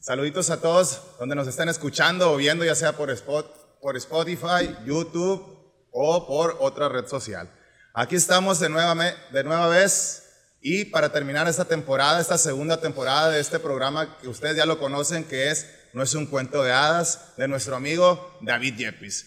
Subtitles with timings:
[0.00, 4.76] Saluditos a todos donde nos están escuchando o viendo, ya sea por, Spot, por Spotify,
[4.84, 5.44] YouTube
[5.90, 7.50] o por otra red social.
[7.92, 8.94] Aquí estamos de nueva,
[9.32, 10.22] de nueva vez
[10.60, 14.78] y para terminar esta temporada, esta segunda temporada de este programa que ustedes ya lo
[14.78, 19.26] conocen, que es No es un cuento de hadas, de nuestro amigo David Yepis.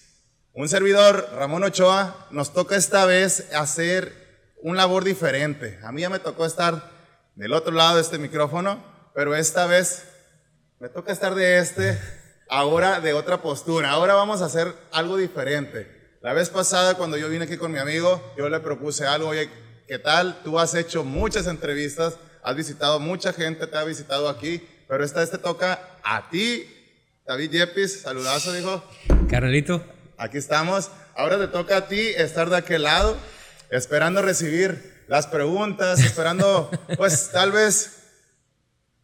[0.54, 5.80] Un servidor, Ramón Ochoa, nos toca esta vez hacer un labor diferente.
[5.84, 6.92] A mí ya me tocó estar
[7.36, 8.84] del otro lado de este micrófono,
[9.16, 10.04] pero esta vez
[10.80, 12.00] me toca estar de este,
[12.48, 13.90] ahora de otra postura.
[13.90, 16.16] Ahora vamos a hacer algo diferente.
[16.22, 19.50] La vez pasada, cuando yo vine aquí con mi amigo, yo le propuse algo, oye,
[19.90, 20.42] ¿qué tal?
[20.42, 25.20] Tú has hecho muchas entrevistas, has visitado mucha gente, te ha visitado aquí, pero esta
[25.20, 26.66] vez te toca a ti,
[27.28, 28.02] David Yepis.
[28.02, 28.82] Saludazo, dijo.
[29.30, 29.84] Carnalito.
[30.18, 30.92] Aquí estamos.
[31.14, 33.18] Ahora te toca a ti estar de aquel lado,
[33.70, 37.99] esperando recibir las preguntas, esperando, pues tal vez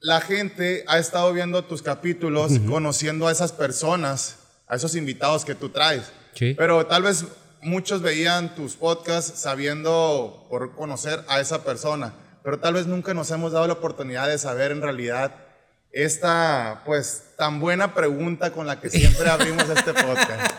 [0.05, 4.35] la gente ha estado viendo tus capítulos, conociendo a esas personas,
[4.67, 6.11] a esos invitados que tú traes.
[6.37, 7.25] Pero tal vez
[7.63, 13.31] muchos veían tus podcasts sabiendo por conocer a esa persona, pero tal vez nunca nos
[13.31, 15.37] hemos dado la oportunidad de saber en realidad
[15.91, 20.53] esta, pues, tan buena pregunta con la que siempre abrimos este podcast.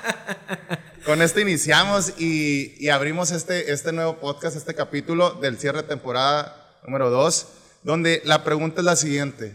[1.04, 5.88] Con esto iniciamos y, y, abrimos este, este nuevo podcast, este capítulo del cierre de
[5.88, 7.46] temporada número 2
[7.86, 9.54] donde la pregunta es la siguiente.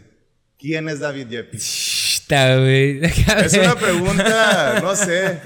[0.57, 2.23] ¿Quién es David Yepis?
[2.31, 5.37] es una pregunta, no sé,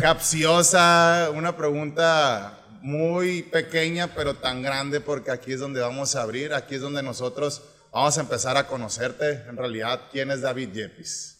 [0.00, 6.54] capciosa, una pregunta muy pequeña, pero tan grande, porque aquí es donde vamos a abrir,
[6.54, 11.38] aquí es donde nosotros vamos a empezar a conocerte, en realidad, quién es David Yepis.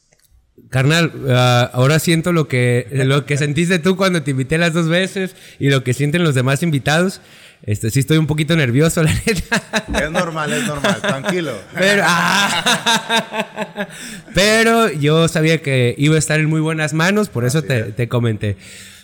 [0.71, 4.89] Carnal, ah, ahora siento lo que, lo que sentiste tú cuando te invité las dos
[4.89, 7.21] veces y lo que sienten los demás invitados.
[7.63, 9.63] Este, sí estoy un poquito nervioso, la neta.
[10.05, 11.53] Es normal, es normal, tranquilo.
[11.75, 13.89] Pero, ah,
[14.35, 18.09] pero yo sabía que iba a estar en muy buenas manos, por eso te, te,
[18.09, 18.57] comenté.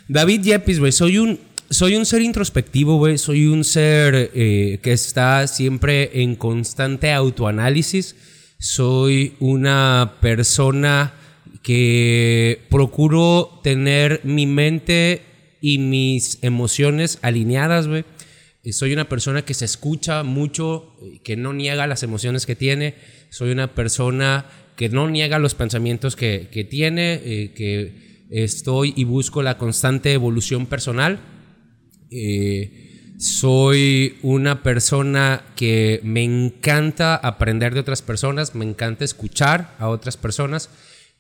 [0.09, 3.19] David Yepis, güey, soy un, soy un ser introspectivo, güey.
[3.19, 8.17] Soy un ser eh, que está siempre en constante autoanálisis.
[8.59, 11.15] Soy una persona
[11.63, 15.23] que procuro tener mi mente
[15.61, 18.05] y mis emociones alineadas, güey.
[18.73, 22.95] Soy una persona que se escucha mucho, eh, que no niega las emociones que tiene.
[23.29, 29.05] Soy una persona que no niega los pensamientos que, que tiene, eh, que estoy y
[29.05, 31.21] busco la constante evolución personal.
[32.11, 39.89] Eh, soy una persona que me encanta aprender de otras personas, me encanta escuchar a
[39.89, 40.69] otras personas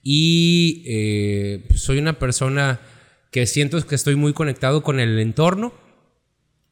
[0.03, 2.81] y soy una persona
[3.31, 5.84] que siento que estoy muy conectado con el entorno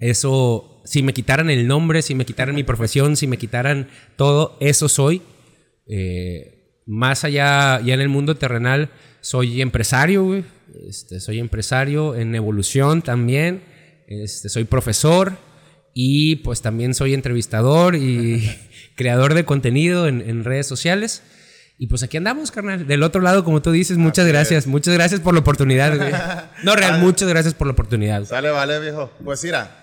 [0.03, 4.57] eso, si me quitaran el nombre, si me quitaran mi profesión, si me quitaran todo,
[4.59, 5.23] eso soy.
[5.87, 8.91] Eh, más allá, ya en el mundo terrenal,
[9.21, 10.45] soy empresario, güey.
[10.89, 13.63] Este, soy empresario en evolución también.
[14.09, 15.37] Este, soy profesor
[15.95, 18.51] y pues también soy entrevistador y
[18.97, 21.23] creador de contenido en, redes sociales.
[21.79, 22.89] Y pues aquí andamos, carnal.
[22.89, 24.67] Del otro lado, como tú dices, muchas gracias.
[24.67, 26.13] Muchas gracias por la oportunidad, güey.
[26.65, 28.25] No, real, muchas gracias por la oportunidad.
[28.25, 29.13] Sale, vale, viejo.
[29.25, 29.82] Pues mira,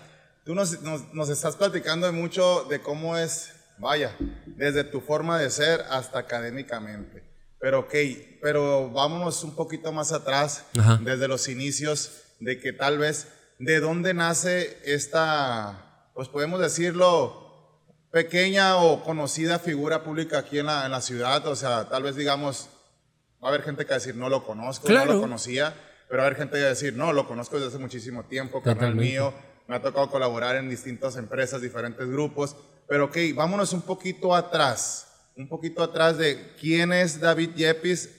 [0.50, 4.16] Tú nos, nos, estás platicando mucho de cómo es, vaya,
[4.48, 7.22] desde tu forma de ser hasta académicamente.
[7.60, 7.94] Pero ok,
[8.42, 10.66] pero vámonos un poquito más atrás,
[11.02, 13.28] desde los inicios, de que tal vez,
[13.60, 17.78] ¿de dónde nace esta, pues podemos decirlo,
[18.10, 21.46] pequeña o conocida figura pública aquí en la, en la ciudad?
[21.46, 22.70] O sea, tal vez digamos,
[23.44, 25.76] va a haber gente que va a decir, no lo conozco, no lo conocía,
[26.08, 28.24] pero va a haber gente que va a decir, no, lo conozco desde hace muchísimo
[28.24, 29.32] tiempo, canal mío,
[29.70, 32.56] me ha tocado colaborar en distintas empresas, diferentes grupos,
[32.88, 35.06] pero ok, vámonos un poquito atrás,
[35.38, 38.10] un poquito atrás de quién es David Yepis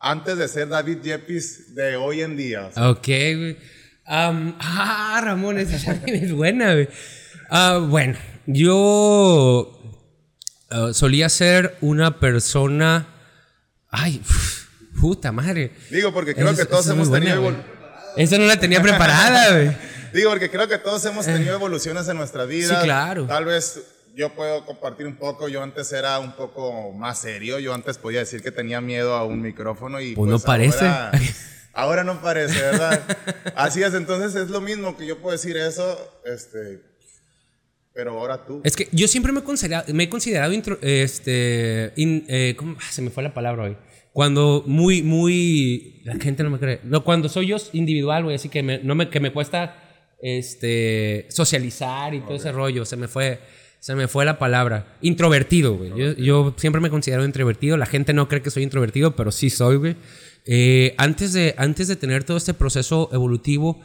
[0.00, 2.70] antes de ser David Yepis de hoy en día.
[2.78, 3.58] Ok, güey.
[4.06, 6.88] ah, Ramón, esa es buena, güey.
[7.50, 8.16] Uh, bueno,
[8.46, 9.78] yo
[10.70, 13.08] uh, solía ser una persona...
[13.90, 14.22] Ay,
[14.98, 15.70] puta madre.
[15.90, 17.54] Digo, porque creo que todos hemos tenido...
[18.16, 19.93] Esa no la tenía preparada, güey.
[20.14, 21.56] Digo, porque creo que todos hemos tenido eh.
[21.56, 22.78] evoluciones en nuestra vida.
[22.80, 23.26] Sí, claro.
[23.26, 23.82] Tal vez
[24.14, 25.48] yo puedo compartir un poco.
[25.48, 27.58] Yo antes era un poco más serio.
[27.58, 30.86] Yo antes podía decir que tenía miedo a un micrófono y Pues no parece.
[30.86, 31.10] Ahora,
[31.74, 33.02] ahora no parece, ¿verdad?
[33.56, 36.80] Así es, entonces es lo mismo que yo puedo decir eso, este,
[37.92, 38.60] pero ahora tú.
[38.64, 42.76] Es que yo siempre me he considerado, me he considerado intro- este, in- eh, ¿cómo?
[42.80, 43.76] Ah, se me fue la palabra hoy.
[44.12, 46.78] Cuando muy, muy, la gente no me cree.
[46.84, 49.83] No, cuando soy yo individual, güey, así que me, no me, que me cuesta,
[50.24, 52.86] este, socializar y todo ese rollo.
[52.86, 53.40] Se me fue,
[53.78, 54.96] se me fue la palabra.
[55.02, 55.90] Introvertido, güey.
[55.90, 57.76] Yo, yo siempre me considero introvertido.
[57.76, 59.96] La gente no cree que soy introvertido, pero sí soy, güey.
[60.46, 63.80] Eh, antes, de, antes de tener todo este proceso evolutivo,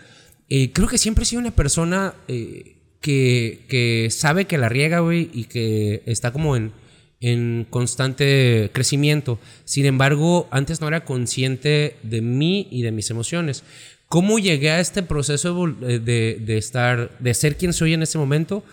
[0.48, 5.00] eh, creo que siempre he sido una persona eh, que, que sabe que la riega,
[5.00, 6.72] güey, y que está como en,
[7.20, 9.40] en constante crecimiento.
[9.66, 13.66] Sin embargo, antes no era consciente de mí y de mis emociones.
[14.10, 18.18] ¿Cómo llegué a este proceso eh, de, de estar, de ser quien soy en este
[18.18, 18.64] momento?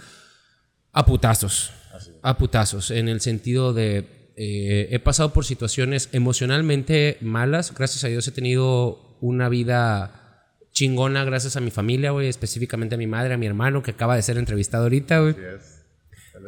[0.93, 1.73] A putazos.
[2.23, 2.91] A putazos.
[2.91, 4.33] En el sentido de.
[4.37, 7.75] eh, he pasado por situaciones emocionalmente malas.
[7.75, 10.23] Gracias a Dios he tenido una vida
[10.73, 12.29] chingona gracias a mi familia, güey.
[12.29, 15.35] Específicamente a mi madre, a mi hermano, que acaba de ser entrevistado ahorita, güey.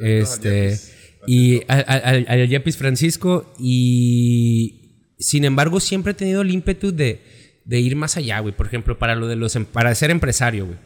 [0.01, 0.41] Es.
[0.41, 0.79] Este.
[1.27, 3.53] Y al Yepis Francisco.
[3.59, 5.15] Y.
[5.19, 7.21] Sin embargo, siempre he tenido el ímpetu de,
[7.69, 8.53] de ir más allá, güey.
[8.57, 9.55] Por ejemplo, para lo de los.
[9.55, 10.79] em- Para ser empresario, güey.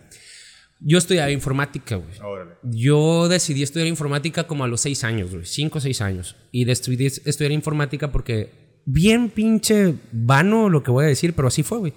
[0.81, 2.11] Yo estudiaba informática, güey.
[2.65, 5.47] Yo decidí estudiar informática como a los seis años, güey.
[5.47, 6.35] Cinco o seis años.
[6.51, 8.51] Y decidí estudiar informática porque
[8.85, 11.93] bien pinche vano lo que voy a decir, pero así fue, güey.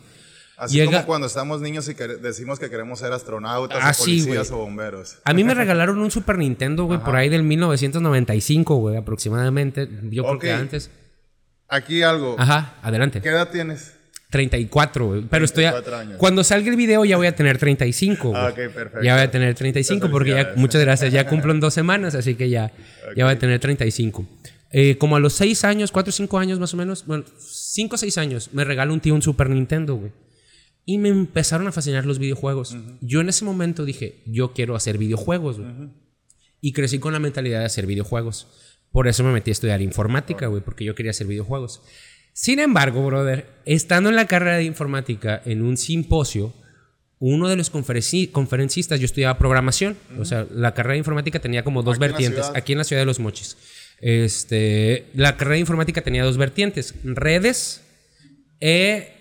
[0.58, 4.22] Así Llega- como cuando estamos niños y decimos que queremos ser astronautas, Ah, o sí,
[4.22, 4.62] policías güey.
[4.62, 5.18] o bomberos.
[5.26, 9.90] A mí me regalaron un Super Nintendo, güey, por ahí del 1995, güey, aproximadamente.
[10.12, 10.92] Yo creo que antes.
[11.68, 12.36] Aquí algo.
[12.38, 13.20] Ajá, adelante.
[13.20, 13.95] ¿Qué edad tienes?
[14.30, 15.22] 34, güey.
[15.30, 15.66] Pero estoy.
[15.66, 16.18] a- 34 años.
[16.18, 18.42] Cuando salga el video ya voy a tener 35, güey.
[18.42, 19.02] Ah, ok, perfecto.
[19.04, 22.36] Ya voy a tener 35 porque ya, muchas gracias, ya cumplo en dos semanas, así
[22.36, 22.72] que ya,
[23.16, 24.28] ya voy a tener 35.
[24.72, 27.96] Eh, como a los 6 años, 4 o 5 años más o menos, bueno, 5
[27.96, 30.12] o 6 años, me regaló un tío un Super Nintendo, güey.
[30.86, 32.76] Y me empezaron a fascinar los videojuegos.
[33.02, 35.72] Yo en ese momento dije, yo quiero hacer videojuegos, güey.
[36.62, 38.48] Y crecí con la mentalidad de hacer videojuegos.
[38.92, 41.82] Por eso me metí a estudiar informática, güey, porque yo quería hacer videojuegos.
[42.38, 46.54] Sin embargo, brother, estando en la carrera de informática en un simposio,
[47.18, 51.64] uno de los conferenci- conferencistas, yo estudiaba programación, o sea, la carrera de informática tenía
[51.64, 53.56] como dos Aquí vertientes, aquí en la ciudad de Los Mochis.
[54.02, 57.82] Este, la carrera de informática tenía dos vertientes, redes
[58.60, 59.14] e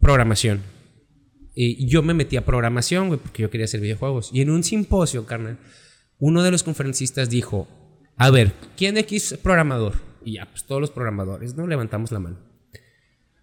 [0.00, 0.60] programación.
[1.54, 4.30] Y yo me metí a programación, güey, porque yo quería hacer videojuegos.
[4.32, 5.56] Y en un simposio, carnal,
[6.18, 7.68] uno de los conferencistas dijo,
[8.16, 10.09] a ver, ¿quién de aquí es programador?
[10.24, 11.66] Y ya, pues todos los programadores, ¿no?
[11.66, 12.38] Levantamos la mano.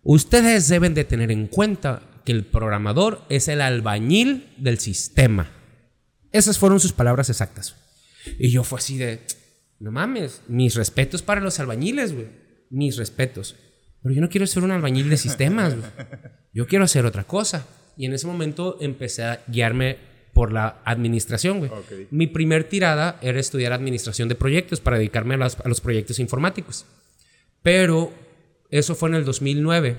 [0.03, 5.51] Ustedes deben de tener en cuenta que el programador es el albañil del sistema.
[6.31, 7.75] Esas fueron sus palabras exactas.
[8.37, 9.21] Y yo fue así de,
[9.79, 12.27] no mames, mis respetos para los albañiles, güey.
[12.69, 13.55] Mis respetos.
[14.01, 15.89] Pero yo no quiero ser un albañil de sistemas, güey.
[16.53, 17.67] Yo quiero hacer otra cosa.
[17.97, 19.97] Y en ese momento empecé a guiarme
[20.37, 21.71] por la administración, güey.
[22.11, 26.19] Mi primer tirada era estudiar administración de proyectos para dedicarme a, las- a los proyectos
[26.19, 26.85] informáticos.
[27.63, 28.13] Pero
[28.69, 29.97] eso fue en el 2009.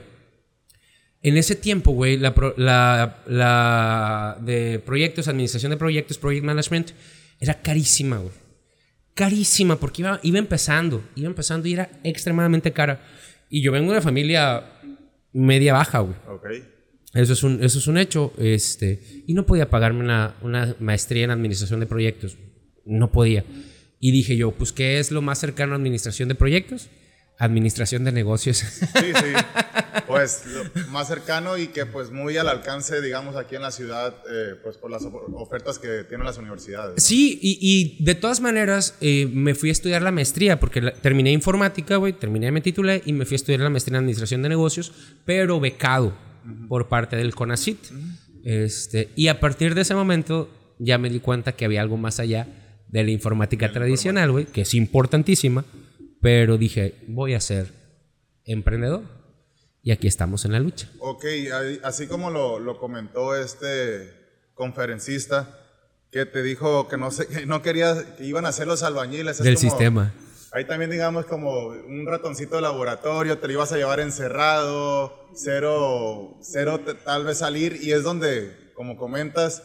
[1.23, 6.91] En ese tiempo, güey, la, pro- la, la de proyectos, administración de proyectos, project management,
[7.41, 8.31] era carísima, güey.
[9.14, 13.00] Carísima, porque iba, iba empezando, iba empezando y era extremadamente cara.
[13.50, 14.62] Y yo vengo de una familia
[15.32, 16.14] media baja, güey.
[16.29, 16.46] Ok.
[17.19, 18.32] Eso es un, eso es un hecho.
[18.39, 22.37] Este, y no podía pagarme una, una maestría en administración de proyectos.
[22.84, 23.44] No podía.
[24.01, 26.89] Y dije yo, pues, ¿qué es lo más cercano a administración de proyectos?
[27.41, 28.58] Administración de negocios.
[28.58, 29.32] Sí, sí.
[30.06, 34.15] Pues lo más cercano y que pues muy al alcance, digamos, aquí en la ciudad,
[34.31, 36.94] eh, pues por las of- ofertas que tienen las universidades.
[36.96, 37.01] ¿no?
[37.01, 40.93] Sí, y, y de todas maneras eh, me fui a estudiar la maestría, porque la-
[40.94, 44.43] terminé informática, güey, terminé, me titulé y me fui a estudiar la maestría en administración
[44.43, 44.93] de negocios,
[45.25, 46.17] pero becado
[46.68, 47.78] por parte del CONACIT.
[48.44, 52.20] este, y a partir de ese momento ya me di cuenta que había algo más
[52.20, 52.46] allá
[52.88, 55.64] de la informática tradicional, güey, que es importantísima,
[56.20, 57.72] pero dije, voy a ser
[58.44, 59.02] emprendedor.
[59.82, 60.88] Y aquí estamos en la lucha.
[61.00, 61.24] Ok,
[61.82, 64.10] así como lo, lo comentó este
[64.54, 65.58] conferencista,
[66.10, 69.38] que te dijo que no, sé, que no quería, que iban a ser los albañiles.
[69.38, 70.14] es Del como- sistema.
[70.52, 76.38] Ahí también digamos como un ratoncito de laboratorio, te lo ibas a llevar encerrado, cero,
[76.40, 79.62] cero tal vez salir, y es donde, como comentas,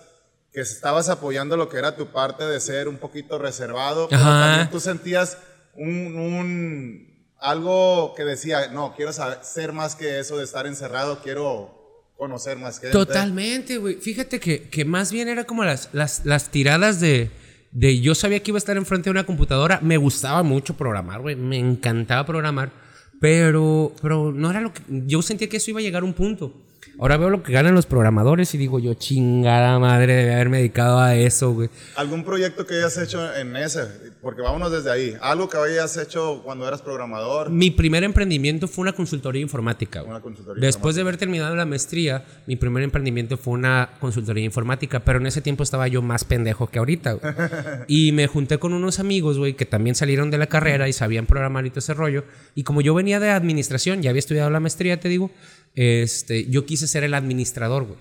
[0.51, 4.45] que estabas apoyando lo que era tu parte de ser un poquito reservado, pero Ajá.
[4.47, 5.37] también tú sentías
[5.75, 11.19] un, un- algo que decía, no, quiero saber, ser más que eso de estar encerrado,
[11.23, 12.91] quiero conocer más gente.
[12.93, 13.95] Totalmente, güey.
[13.95, 17.31] Fíjate que, que más bien era como las, las, las tiradas de,
[17.73, 21.21] de yo sabía que iba a estar enfrente de una computadora, me gustaba mucho programar,
[21.21, 22.71] güey, me encantaba programar,
[23.19, 26.13] pero, pero no era lo que, yo sentía que eso iba a llegar a un
[26.13, 26.53] punto.
[26.99, 30.99] Ahora veo lo que ganan los programadores y digo yo, chingada madre, debe haberme dedicado
[30.99, 31.69] a eso, güey.
[31.95, 33.81] ¿Algún proyecto que hayas hecho en ese?
[34.21, 35.15] Porque vámonos desde ahí.
[35.21, 37.49] ¿Algo que hayas hecho cuando eras programador?
[37.49, 39.99] Mi primer emprendimiento fue una consultoría informática.
[40.01, 40.11] güey.
[40.11, 44.99] Una consultoría Después de haber terminado la maestría, mi primer emprendimiento fue una consultoría informática,
[45.01, 47.13] pero en ese tiempo estaba yo más pendejo que ahorita.
[47.13, 47.33] güey.
[47.87, 51.25] y me junté con unos amigos, güey, que también salieron de la carrera y sabían
[51.25, 52.23] programar y todo ese rollo.
[52.55, 55.31] Y como yo venía de administración, ya había estudiado la maestría, te digo,
[55.75, 57.99] este, yo quise ser el administrador, güey.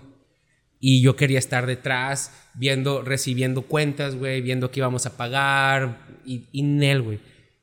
[0.84, 6.06] Y yo quería estar detrás, viendo, recibiendo cuentas, güey, viendo qué íbamos a pagar.
[6.24, 7.20] Y, y Nel, güey.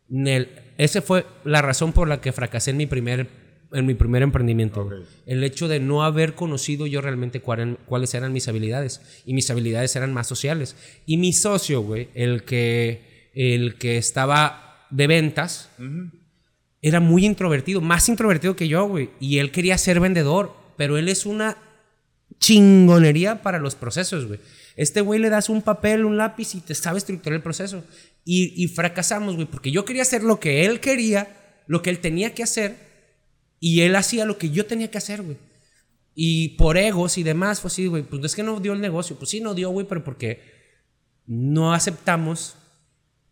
[0.07, 0.49] Nel.
[0.77, 3.27] Esa fue la razón por la que fracasé en mi primer,
[3.73, 4.89] en mi primer emprendimiento.
[5.25, 9.01] El hecho de no haber conocido yo realmente cuál eran- cuáles eran mis habilidades.
[9.25, 10.77] Y mis habilidades eran más sociales.
[11.05, 15.69] Y mi socio, güey, el que, el que estaba de ventas,
[16.81, 19.09] era muy introvertido, más introvertido que yo, güey.
[19.19, 21.57] Y él quería ser vendedor, pero él es una
[22.39, 24.39] chingonería para los procesos, güey.
[24.75, 27.83] Este güey le das un papel, un lápiz y te sabe estructurar el proceso.
[28.23, 31.99] Y, y fracasamos, güey, porque yo quería hacer lo que él quería, lo que él
[31.99, 32.77] tenía que hacer,
[33.59, 35.37] y él hacía lo que yo tenía que hacer, güey.
[36.15, 39.17] Y por egos y demás, fue así, güey, pues es que no dio el negocio.
[39.17, 40.41] Pues sí, no dio, güey, pero porque
[41.25, 42.55] no aceptamos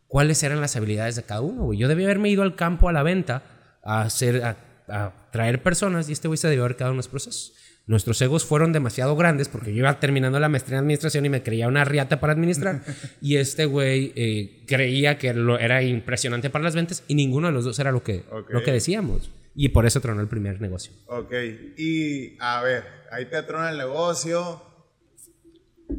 [0.07, 1.79] cuáles eran las habilidades de cada uno, güey.
[1.79, 3.43] Yo debía haberme ido al campo a la venta
[3.83, 7.07] a hacer, a, a traer personas y este güey se debió haber quedado en los
[7.07, 7.53] procesos.
[7.85, 11.41] Nuestros egos fueron demasiado grandes porque yo iba terminando la maestría en administración y me
[11.41, 12.81] creía una riata para administrar
[13.21, 17.53] y este güey eh, creía que lo, era impresionante para las ventas y ninguno de
[17.53, 18.49] los dos era lo que, Ok.
[18.49, 19.31] lo que decíamos.
[19.55, 20.91] Y por eso tronó el primer negocio.
[21.07, 21.33] Ok,
[21.77, 24.61] y a ver, ahí te trona el negocio,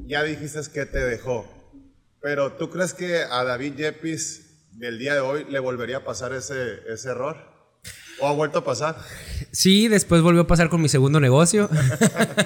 [0.07, 1.45] ya dijiste que te dejó,
[2.21, 6.33] pero ¿tú crees que a David Yepis del día de hoy le volvería a pasar
[6.33, 7.37] ese, ese error?
[8.21, 8.97] ¿O ha vuelto a pasar?
[9.53, 11.69] Sí, después volvió a pasar con mi segundo negocio.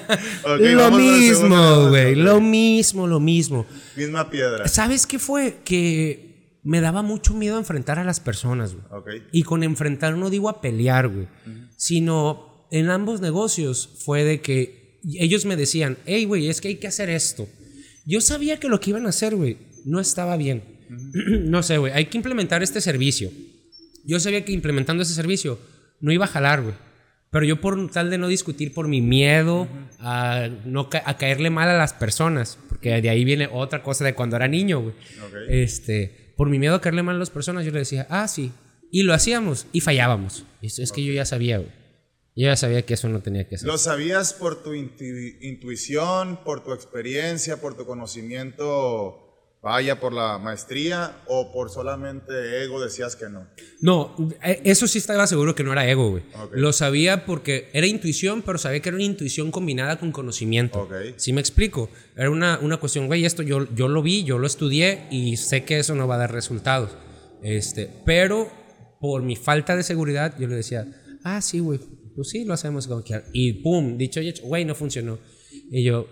[0.45, 2.15] Ok, lo mismo, güey.
[2.15, 3.65] Lo mismo, lo mismo.
[3.95, 4.67] Misma piedra.
[4.67, 5.59] ¿Sabes qué fue?
[5.63, 9.23] Que me daba mucho miedo enfrentar a las personas, güey.
[9.31, 11.27] Y con enfrentar no digo a pelear, güey.
[11.77, 16.75] Sino en ambos negocios fue de que ellos me decían, hey, güey, es que hay
[16.75, 17.47] que hacer esto.
[18.05, 20.63] Yo sabía que lo que iban a hacer, güey, no estaba bien.
[20.89, 23.31] no sé, güey, hay que implementar este servicio.
[24.05, 25.59] Yo sabía que implementando ese servicio
[26.01, 26.75] no iba a jalar, güey.
[27.31, 29.67] Pero yo por tal de no discutir por mi miedo
[29.99, 34.03] a, no ca- a caerle mal a las personas, porque de ahí viene otra cosa
[34.05, 34.93] de cuando era niño, güey.
[35.49, 38.51] Este, por mi miedo a caerle mal a las personas, yo le decía, ah, sí.
[38.91, 40.45] Y lo hacíamos y fallábamos.
[40.61, 41.71] Es, es que yo ya sabía, güey.
[42.35, 43.67] Yo ya sabía que eso no tenía que ser.
[43.67, 49.19] ¿Lo sabías por tu intu- intuición, por tu experiencia, por tu conocimiento,
[49.61, 53.47] vaya, por la maestría, o por solamente ego decías que no?
[53.81, 56.23] No, eh, eso sí estaba seguro que no era ego, güey.
[56.41, 56.51] Ok.
[56.55, 60.81] Lo sabía porque era intuición, pero sabía que era una intuición combinada con conocimiento.
[60.81, 60.93] Ok.
[61.17, 61.89] ¿Sí me explico?
[62.17, 65.63] Era una, una cuestión, güey, esto yo, yo lo vi, yo lo estudié y sé
[65.65, 66.97] que eso no va a dar resultados.
[67.43, 68.49] Este, pero
[68.99, 70.87] por mi falta de seguridad, yo le decía,
[71.23, 71.79] ah, sí, güey,
[72.15, 73.23] pues sí, lo hacemos quiera.
[73.33, 75.19] Y pum, dicho y hecho, güey, no funcionó.
[75.71, 76.07] Y yo,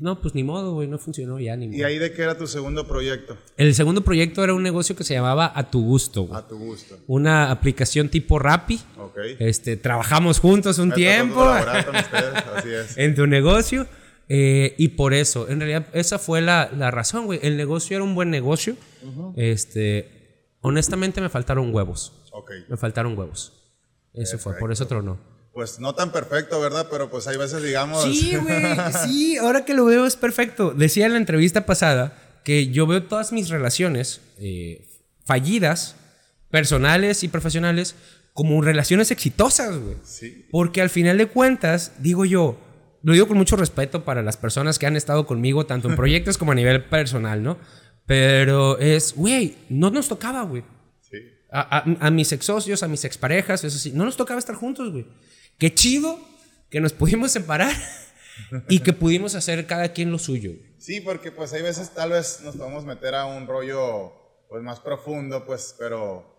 [0.00, 1.78] no, pues ni modo, güey, no funcionó ya, ni modo.
[1.78, 3.36] ¿Y ahí de qué era tu segundo proyecto?
[3.56, 6.38] El segundo proyecto era un negocio que se llamaba A Tu Gusto, güey.
[6.38, 6.98] A tu gusto.
[7.06, 8.80] Una aplicación tipo Rappi.
[8.98, 9.18] Ok.
[9.38, 12.96] Este, trabajamos juntos un Me tiempo con ustedes, así es.
[12.98, 13.86] en tu negocio.
[14.28, 17.38] eh, y por eso, en realidad, esa fue la, la razón, güey.
[17.42, 18.76] El negocio era un buen negocio.
[19.36, 22.12] Este, honestamente, me faltaron huevos.
[22.32, 22.50] Ok.
[22.68, 23.52] Me faltaron huevos.
[24.14, 25.35] Eso fue, por eso tronó.
[25.56, 26.86] Pues no tan perfecto, ¿verdad?
[26.90, 28.02] Pero pues hay veces, digamos...
[28.04, 28.62] Sí, güey.
[29.06, 30.72] Sí, ahora que lo veo es perfecto.
[30.72, 32.12] Decía en la entrevista pasada
[32.44, 34.86] que yo veo todas mis relaciones eh,
[35.24, 35.96] fallidas,
[36.50, 37.94] personales y profesionales,
[38.34, 39.96] como relaciones exitosas, güey.
[40.04, 40.46] Sí.
[40.50, 42.58] Porque al final de cuentas, digo yo,
[43.02, 46.36] lo digo con mucho respeto para las personas que han estado conmigo, tanto en proyectos
[46.36, 47.56] como a nivel personal, ¿no?
[48.04, 50.64] Pero es, güey, no nos tocaba, güey.
[51.00, 51.16] Sí.
[51.50, 54.54] A, a- a mis ex socios, a mis exparejas, eso sí, no nos tocaba estar
[54.54, 55.06] juntos, güey.
[55.58, 56.18] Qué chido
[56.70, 57.74] que nos pudimos separar
[58.68, 60.52] y que pudimos hacer cada quien lo suyo.
[60.78, 64.12] Sí, porque pues hay veces tal vez nos podemos meter a un rollo
[64.48, 66.36] pues más profundo, pues, pero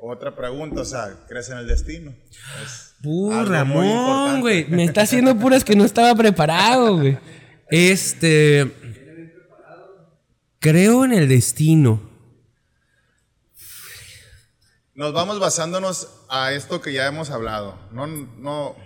[0.00, 2.14] otra pregunta, o sea, ¿crees en el destino?
[2.62, 2.94] Es
[3.48, 4.66] Ramón, güey.
[4.68, 7.18] Me está haciendo puras que no estaba preparado, güey.
[7.70, 8.70] Este.
[10.58, 12.09] Creo en el destino.
[15.00, 17.74] Nos vamos basándonos a esto que ya hemos hablado.
[17.90, 18.76] No, no,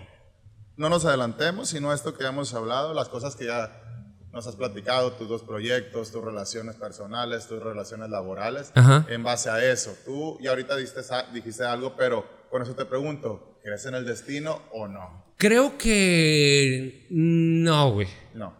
[0.77, 3.83] no nos adelantemos, sino a esto que ya hemos hablado, las cosas que ya
[4.31, 9.05] nos has platicado tus dos proyectos, tus relaciones personales, tus relaciones laborales, Ajá.
[9.09, 9.93] en base a eso.
[10.05, 11.01] Tú y ahorita dijiste,
[11.33, 15.25] dijiste algo, pero con eso te pregunto, ¿crees en el destino o no?
[15.37, 18.07] Creo que no, güey.
[18.35, 18.55] No.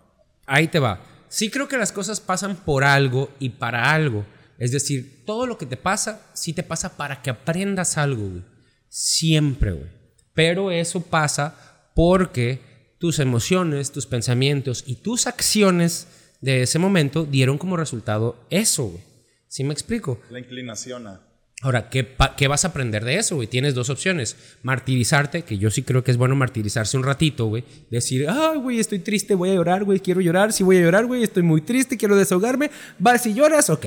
[0.47, 0.99] Ahí te va.
[1.29, 4.25] Sí creo que las cosas pasan por algo y para algo.
[4.59, 8.43] Es decir, todo lo que te pasa, sí te pasa para que aprendas algo, güey.
[8.89, 9.91] Siempre, güey.
[10.33, 12.61] Pero eso pasa porque
[12.99, 16.07] tus emociones, tus pensamientos y tus acciones
[16.41, 19.03] de ese momento dieron como resultado eso, güey.
[19.49, 20.21] ¿Sí me explico?
[20.31, 21.21] La inclinación a...
[21.63, 23.49] Ahora, ¿qué, vas a aprender de eso, güey?
[23.49, 24.37] Tienes dos opciones.
[24.63, 27.65] Martirizarte, que yo sí creo que es bueno martirizarse un ratito, güey.
[27.91, 31.07] Decir, ay, güey, estoy triste, voy a llorar, güey, quiero llorar, sí voy a llorar,
[31.07, 32.71] güey, estoy muy triste, quiero desahogarme.
[32.99, 33.87] Vas y lloras, ok.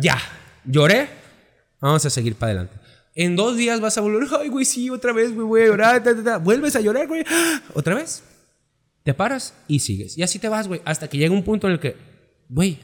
[0.00, 0.18] Ya,
[0.64, 1.08] lloré,
[1.80, 2.76] vamos a seguir para adelante.
[3.14, 6.40] En dos días vas a volver, ay, güey, sí, otra vez, güey, voy a llorar,
[6.40, 7.24] vuelves a llorar, güey,
[7.74, 8.22] otra vez.
[9.04, 10.16] Te paras y sigues.
[10.16, 11.96] Y así te vas, güey, hasta que llega un punto en el que,
[12.48, 12.78] güey,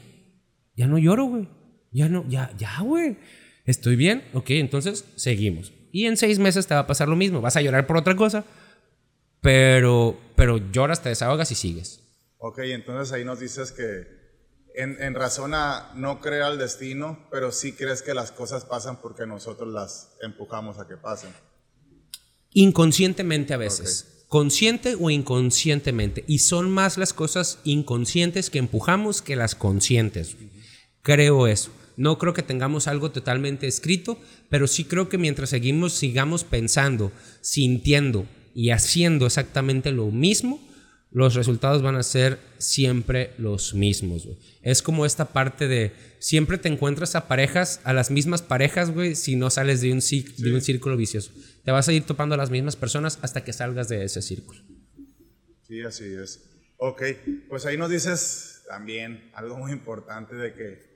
[0.76, 1.48] ya no lloro, güey.
[1.90, 3.16] Ya no, ya, ya, güey.
[3.64, 5.72] Estoy bien, ok, entonces seguimos.
[5.92, 7.40] Y en seis meses te va a pasar lo mismo.
[7.40, 8.44] Vas a llorar por otra cosa,
[9.40, 12.00] pero, pero lloras, te desahogas y sigues.
[12.38, 14.17] Ok, entonces ahí nos dices que
[14.78, 19.00] en, en razón a no creer al destino, pero sí crees que las cosas pasan
[19.00, 21.30] porque nosotros las empujamos a que pasen.
[22.52, 24.24] Inconscientemente a veces.
[24.28, 26.24] Consciente o inconscientemente.
[26.26, 30.36] Y son más las cosas inconscientes que empujamos que las conscientes.
[31.02, 31.70] Creo eso.
[31.96, 34.18] No creo que tengamos algo totalmente escrito,
[34.48, 40.60] pero sí creo que mientras seguimos, sigamos pensando, sintiendo y haciendo exactamente lo mismo,
[41.10, 44.38] los resultados van a ser siempre los mismos, güey.
[44.62, 49.14] Es como esta parte de siempre te encuentras a parejas, a las mismas parejas, güey,
[49.14, 51.30] si no sales de un, cic- de un círculo vicioso.
[51.64, 54.60] Te vas a ir topando a las mismas personas hasta que salgas de ese círculo.
[55.66, 56.44] Sí, así es.
[56.76, 57.02] Ok,
[57.48, 60.88] pues ahí nos dices también algo muy importante de que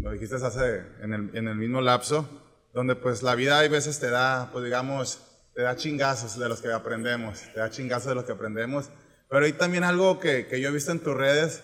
[0.00, 2.28] lo dijiste hace en el, en el mismo lapso,
[2.72, 5.20] donde pues la vida hay veces te da, pues digamos,
[5.54, 8.88] te da chingazos de los que aprendemos, te da chingazos de los que aprendemos,
[9.30, 11.62] pero hay también algo que, que yo he visto en tus redes,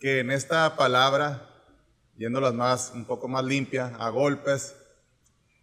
[0.00, 1.48] que en esta palabra,
[2.16, 4.74] yéndolas más, un poco más limpia, a golpes,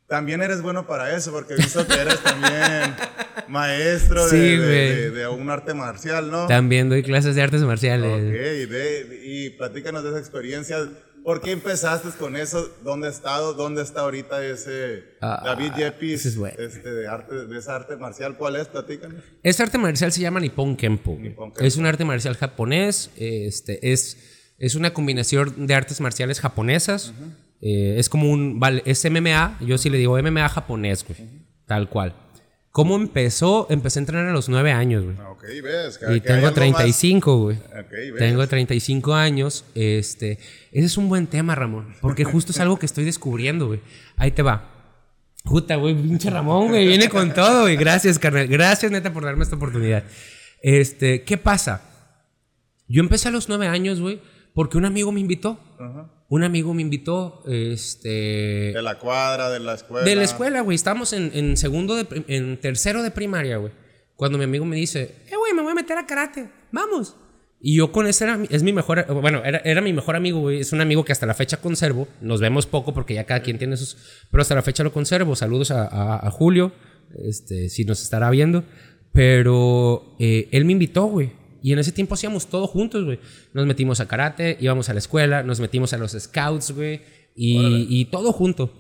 [0.08, 2.96] también eres bueno para eso, porque he visto que eres también
[3.48, 4.58] maestro de, Sí, de-
[4.96, 6.48] de- de un arte marcial, ¿no?
[6.48, 8.12] También doy clases de artes marciales.
[8.24, 10.78] Ok, ve, y platícanos de esa experiencia.
[11.30, 12.72] ¿Por qué empezaste con eso?
[12.84, 13.54] ¿Dónde ha estado?
[13.54, 16.56] ¿Dónde está ahorita ese Ah, David Yepis ese es bueno.
[16.58, 18.36] este, de, arte, de esa arte marcial?
[18.36, 18.68] ¿Cuál es?
[18.68, 19.22] Platícanos.
[19.44, 21.12] Este arte marcial se llama Nippon Kempo.
[21.12, 21.26] güey.
[21.30, 21.64] Nippon Kempo.
[21.64, 23.12] Es un arte marcial japonés.
[23.16, 27.14] Este, es, es una combinación de artes marciales japonesas.
[27.62, 28.60] Eh, es como un.
[28.60, 29.60] Vale, es MMA.
[29.62, 31.30] Yo sí le digo MMA japonés, güey.
[31.68, 32.16] Tal cual.
[32.72, 33.66] ¿Cómo empezó?
[33.70, 35.18] Empecé a entrenar a los nueve años, güey.
[35.28, 35.98] Ok, ves.
[35.98, 37.58] que- Y que tengo algo más- 35, güey.
[37.58, 38.16] Ok, ves.
[38.18, 39.66] Tengo 35 años.
[39.76, 40.34] Este,
[40.72, 41.96] ese es un buen tema, Ramón.
[42.00, 43.82] Porque justo es algo que estoy descubriendo, güey.
[44.18, 44.76] Ahí te va.
[45.44, 47.76] Puta, güey, pinche Ramón, güey, viene con todo, güey.
[47.76, 48.48] Gracias, carnal.
[48.48, 50.04] Gracias, neta, por darme esta oportunidad.
[50.62, 51.82] Este, ¿qué pasa?
[52.88, 54.22] Yo empecé a los nueve años, güey,
[54.54, 55.58] porque un amigo me invitó.
[56.30, 58.72] Un amigo me invitó, este...
[58.74, 60.06] De la cuadra, de la escuela.
[60.06, 60.76] De la escuela, güey.
[60.76, 63.74] Estábamos en, en segundo, de, en tercero de primaria, güey.
[64.16, 66.50] Cuando mi amigo me dice, eh, güey, me voy a meter a karate.
[66.72, 67.16] Vamos.
[67.62, 70.60] Y yo con ese era, es mi mejor, bueno, era, era mi mejor amigo, güey.
[70.60, 72.08] Es un amigo que hasta la fecha conservo.
[72.22, 73.98] Nos vemos poco porque ya cada quien tiene sus...
[74.30, 75.36] Pero hasta la fecha lo conservo.
[75.36, 76.72] Saludos a, a- a Julio,
[77.26, 78.64] este, si nos estará viendo.
[79.12, 81.32] Pero eh, él me invitó, güey.
[81.62, 83.20] Y en ese tiempo hacíamos todo juntos, güey.
[83.54, 87.02] Nos metimos a karate, íbamos a la escuela, nos metimos a los scouts, güey.
[87.36, 88.72] Y, y todo junto.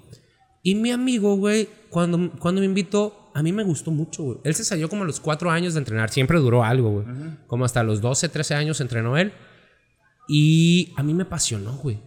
[0.63, 4.37] Y mi amigo, güey, cuando, cuando me invitó, a mí me gustó mucho, güey.
[4.43, 6.09] Él se salió como a los cuatro años de entrenar.
[6.09, 7.05] Siempre duró algo, güey.
[7.47, 9.31] Como hasta los 12, 13 años entrenó él.
[10.27, 11.99] Y a mí me apasionó, güey.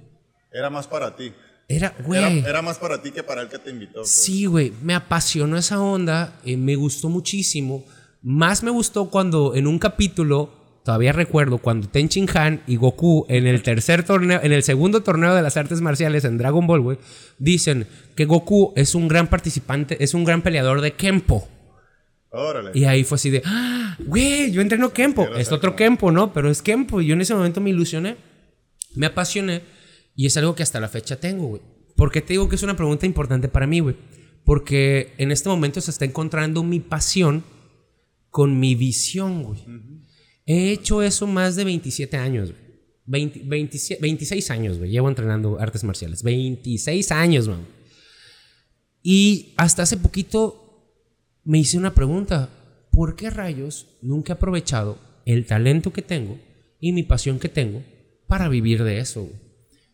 [0.53, 1.33] Era más para ti.
[1.69, 2.39] Era, Era, güey.
[2.41, 4.01] era más para ti que para el que te invitó.
[4.01, 4.11] pues.
[4.11, 7.85] Sí, güey, me apasionó esa onda, eh, me gustó muchísimo.
[8.21, 10.51] Más me gustó cuando en un capítulo,
[10.85, 15.03] todavía recuerdo, cuando Ten Shin Han y Goku en el tercer torneo, en el segundo
[15.03, 16.99] torneo de las artes marciales en Dragon Ball, güey,
[17.39, 21.49] dicen que Goku es un gran participante, es un gran peleador de Kempo.
[22.31, 22.71] Órale.
[22.75, 25.25] Y ahí fue así de, ah, güey, yo entreno Kempo.
[25.25, 26.33] Quiero Es otro como- Kempo, ¿no?
[26.33, 27.01] Pero es Kempo.
[27.03, 28.17] Y yo en ese momento me ilusioné,
[28.95, 29.63] me apasioné.
[30.17, 31.63] Y es algo que hasta la fecha tengo, güey.
[31.95, 33.97] ¿Por qué te digo que es una pregunta importante para mí, güey?
[34.45, 37.45] Porque en este momento se está encontrando mi pasión
[38.31, 39.61] con mi visión, güey.
[40.47, 42.63] He hecho eso más de 27 años, güey.
[43.05, 44.91] 20 27 26 años, güey.
[44.91, 46.23] Llevo entrenando artes marciales.
[46.23, 47.61] 26 años, güey.
[49.03, 50.99] Y hasta hace poquito
[51.45, 52.49] me hice una pregunta.
[52.91, 56.39] ¿Por qué rayos nunca he aprovechado el talento que tengo
[56.81, 57.83] y mi pasión que tengo
[58.27, 59.23] para vivir de eso.
[59.23, 59.41] güey.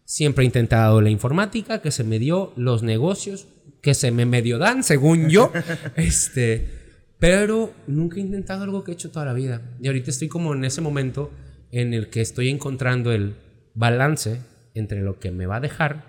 [0.04, 3.46] Siempre he intentado la informática, que se me dio, los negocios,
[3.82, 5.52] que se me medio dan, según yo.
[5.96, 6.77] este,
[7.18, 9.61] pero nunca he intentado algo que he hecho toda la vida.
[9.81, 11.31] Y ahorita estoy como en ese momento
[11.72, 13.35] en el que estoy encontrando el
[13.74, 14.40] balance
[14.74, 16.04] entre lo que me va a dejar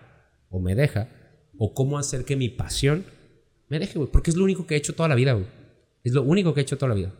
[0.49, 1.09] o me deja,
[1.57, 3.03] o cómo hacer que mi pasión
[3.67, 4.09] me deje, güey.
[4.11, 5.45] Porque es lo único que he hecho toda la vida, güey.
[6.03, 7.13] Es lo único que he hecho toda la vida.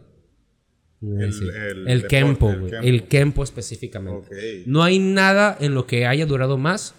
[1.02, 1.46] El- Sí.
[1.48, 2.72] el El, Kempo, el güey.
[2.88, 4.64] El Kempo específicamente.
[4.66, 6.94] No hay nada en lo que haya durado más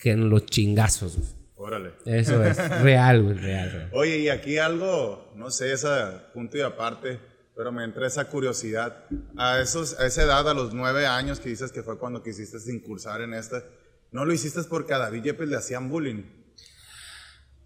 [0.00, 1.28] que en los chingazos, güey.
[1.60, 1.92] Órale.
[2.06, 3.90] Eso es real, güey, real, real.
[3.92, 5.88] Oye, y aquí algo, no sé, ese
[6.32, 7.20] punto y aparte,
[7.54, 9.04] pero me entra esa curiosidad.
[9.36, 12.56] A, esos, a esa edad, a los nueve años que dices que fue cuando quisiste
[12.72, 13.62] incursar en este,
[14.10, 16.22] ¿no lo hiciste porque a David Yepes le hacían bullying?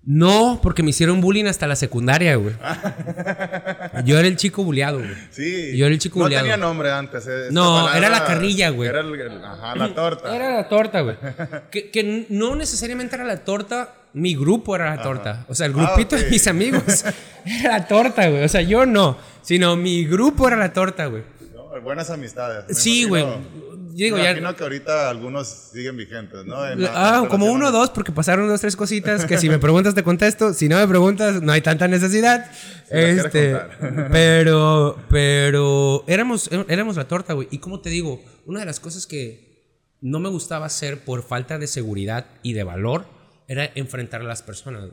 [0.07, 2.55] No, porque me hicieron bullying hasta la secundaria, güey.
[4.05, 5.11] Yo era el chico bulleado, güey.
[5.31, 5.77] Sí.
[5.77, 6.45] Yo era el chico No bulleado.
[6.45, 7.27] tenía nombre antes.
[7.27, 8.89] eh, No, era la carrilla, güey.
[8.89, 10.35] Era el- el- ajá, la torta.
[10.37, 11.17] Era la torta, güey.
[11.71, 15.47] Que, que no necesariamente era la torta, mi grupo era la torta.
[15.49, 17.05] O sea, el Ah, grupito de mis amigos
[17.47, 18.45] era la torta, güey.
[18.45, 21.23] O sea, yo no, sino mi grupo era la torta, güey.
[21.55, 21.81] ¿no?
[21.81, 22.77] Buenas amistades.
[22.79, 23.25] Sí, güey.
[23.95, 24.31] Imagino- digo, me ya.
[24.31, 26.67] imagino que ahorita algunos siguen vigentes, ¿no?
[26.69, 29.95] En Ah, como uno o dos, porque pasaron dos, tres cositas que si me preguntas
[29.95, 32.51] te contesto, si no me preguntas no hay tanta necesidad.
[32.53, 33.57] Si este,
[34.13, 37.49] pero, pero éramos, éramos la torta, güey.
[37.51, 39.55] Y como te digo, una de las cosas que
[40.01, 43.07] no me gustaba hacer por falta de seguridad y de valor
[43.49, 44.91] era enfrentar a las personas.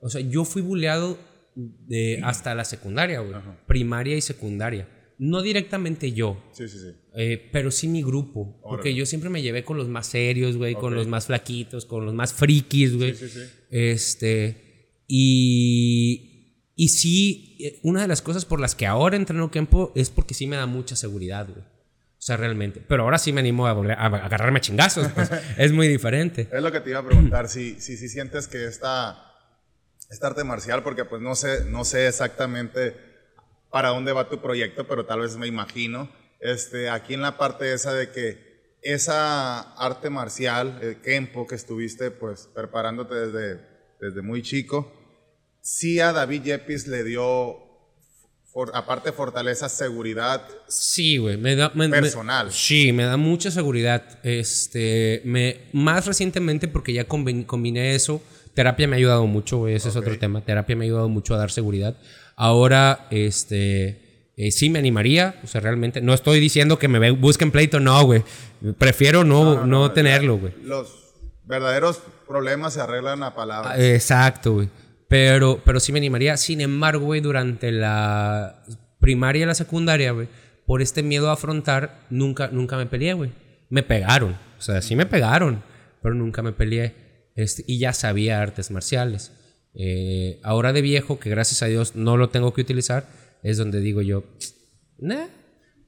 [0.00, 1.18] O sea, yo fui buleado
[1.56, 3.34] de, hasta la secundaria, güey.
[3.66, 4.88] Primaria y secundaria.
[5.18, 6.92] No directamente yo, Sí, sí, sí.
[7.14, 8.60] eh, pero sí mi grupo.
[8.62, 12.04] Porque yo siempre me llevé con los más serios, güey, con los más flaquitos, con
[12.04, 13.14] los más frikis, güey.
[13.14, 13.50] Sí, sí, sí.
[13.70, 15.02] Este.
[15.06, 16.30] Y.
[16.76, 20.34] Y sí, eh, una de las cosas por las que ahora entreno Kempo es porque
[20.34, 21.60] sí me da mucha seguridad, güey.
[21.60, 22.82] O sea, realmente.
[22.88, 25.30] Pero ahora sí me animo a, volver, a agarrarme a chingazos, pues.
[25.58, 26.48] es muy diferente.
[26.50, 29.22] Es lo que te iba a preguntar, si, si, si sientes que esta,
[30.10, 33.13] esta arte marcial, porque pues no sé, no sé exactamente
[33.74, 36.08] para dónde va tu proyecto, pero tal vez me imagino,
[36.38, 42.12] este, aquí en la parte esa de que esa arte marcial, el Kempo, que estuviste
[42.12, 43.60] pues preparándote desde,
[44.00, 44.92] desde muy chico,
[45.60, 47.56] sí a David Yepis le dio,
[48.52, 51.36] for- aparte fortaleza, seguridad Sí, güey.
[51.36, 52.52] Me da, me- me- Personal.
[52.52, 54.04] sí, me da mucha seguridad.
[54.22, 58.22] Este, me, más recientemente, porque ya combi- combiné eso,
[58.54, 59.74] terapia me ha ayudado mucho, güey.
[59.74, 60.42] Ese es otro tema.
[60.44, 61.96] Terapia me ha ayudado mucho a dar seguridad.
[62.36, 65.36] Ahora, este, eh, sí me animaría.
[65.44, 68.24] O sea, realmente, no estoy diciendo que me busquen pleito, no, güey.
[68.78, 70.52] Prefiero no, no, tenerlo, güey.
[70.62, 71.12] Los
[71.44, 73.74] verdaderos problemas se arreglan a palabras.
[73.76, 74.68] Ah, Exacto, güey.
[75.08, 76.36] Pero, pero sí me animaría.
[76.36, 78.64] Sin embargo, güey, durante la
[78.98, 80.28] primaria y la secundaria, güey,
[80.66, 83.30] por este miedo a afrontar, nunca, nunca me peleé, güey.
[83.68, 84.36] Me pegaron.
[84.58, 85.62] O sea, sí me pegaron,
[86.02, 87.30] pero nunca me peleé.
[87.36, 89.32] Este, y ya sabía artes marciales.
[89.74, 93.06] Eh, ahora de viejo, que gracias a Dios no lo tengo que utilizar,
[93.42, 94.24] es donde digo yo,
[94.98, 95.26] nah,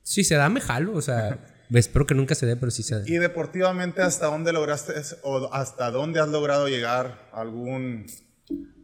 [0.03, 0.95] si se da, me jalo.
[0.95, 1.39] O sea,
[1.73, 3.03] espero que nunca se dé, pero sí se da.
[3.07, 7.29] Y deportivamente, ¿hasta dónde lograste o hasta dónde has logrado llegar?
[7.33, 8.07] ¿Algún,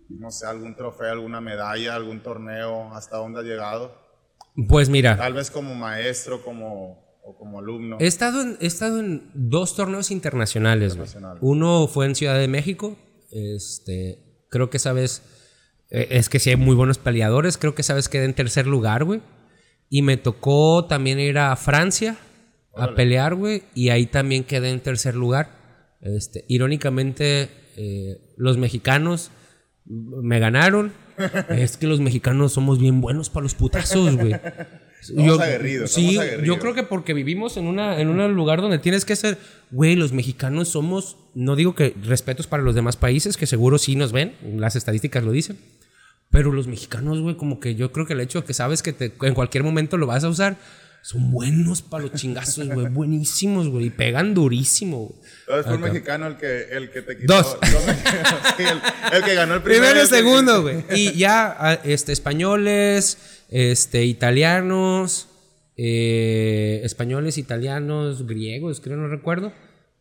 [0.09, 2.95] no sé, algún trofeo, alguna medalla, algún torneo?
[2.95, 4.01] ¿Hasta dónde has llegado?
[4.69, 5.17] Pues mira.
[5.17, 7.97] Tal vez como maestro como, o como alumno.
[8.01, 10.93] He estado, en, he estado en dos torneos internacionales.
[10.93, 11.39] Internacionales.
[11.43, 12.99] Uno fue en Ciudad de México.
[13.31, 14.22] Este,
[14.53, 15.23] creo que sabes.
[15.91, 17.59] eh, Es que sí hay muy buenos peleadores.
[17.59, 19.21] Creo que sabes quedé en tercer lugar, güey.
[19.89, 22.17] Y me tocó también ir a Francia
[22.77, 23.65] a pelear, güey.
[23.75, 25.51] Y ahí también quedé en tercer lugar.
[26.03, 29.31] Este, irónicamente, eh, los mexicanos
[29.85, 30.93] me ganaron.
[31.49, 34.35] es que los mexicanos somos bien buenos para los putazos, güey.
[35.03, 36.47] Somos aguerridos, Sí, somos aguerridos.
[36.47, 39.37] yo creo que porque vivimos en, una, en un lugar donde tienes que ser,
[39.71, 43.97] güey, los mexicanos somos, no digo que respetos para los demás países, que seguro sí
[43.97, 45.59] nos ven, las estadísticas lo dicen,
[46.31, 48.93] pero los mexicanos, güey, como que yo creo que el hecho de que sabes que
[48.93, 50.57] te- en cualquier momento lo vas a usar,
[51.05, 55.21] son buenos para los chingazos, güey, buenísimos, güey, y pegan durísimo, güey.
[55.41, 57.35] Entonces fue un mexicano el que, el que te quitó.
[57.35, 57.57] Dos.
[57.87, 58.41] mexicanos.
[58.57, 58.81] Sí, el,
[59.19, 59.83] el que ganó el primero.
[59.83, 60.85] Primero y el segundo, güey.
[60.95, 65.29] Y ya, ah, este, españoles, este, italianos,
[65.77, 69.53] eh, españoles, italianos, griegos, creo, no recuerdo.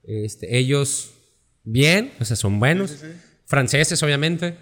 [0.04, 1.14] Este, ellos,
[1.64, 2.92] bien, o sea, son buenos.
[2.92, 3.20] Sí, sí, sí.
[3.46, 4.56] Franceses, obviamente.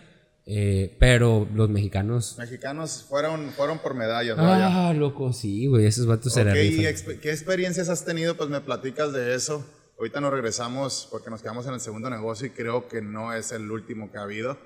[0.51, 2.35] eh, pero los mexicanos.
[2.39, 4.89] Mexicanos fueron, fueron por medallas, vaya.
[4.89, 5.85] Ah, loco, sí, güey.
[5.85, 6.85] Esos vatos se la Ok, ¿y rifan.
[6.85, 8.35] exp- ¿qué experiencias has tenido?
[8.35, 9.63] Pues me platicas de eso.
[9.99, 13.51] Ahorita nos regresamos porque nos quedamos en el segundo negocio y creo que no es
[13.51, 14.57] el último que ha habido.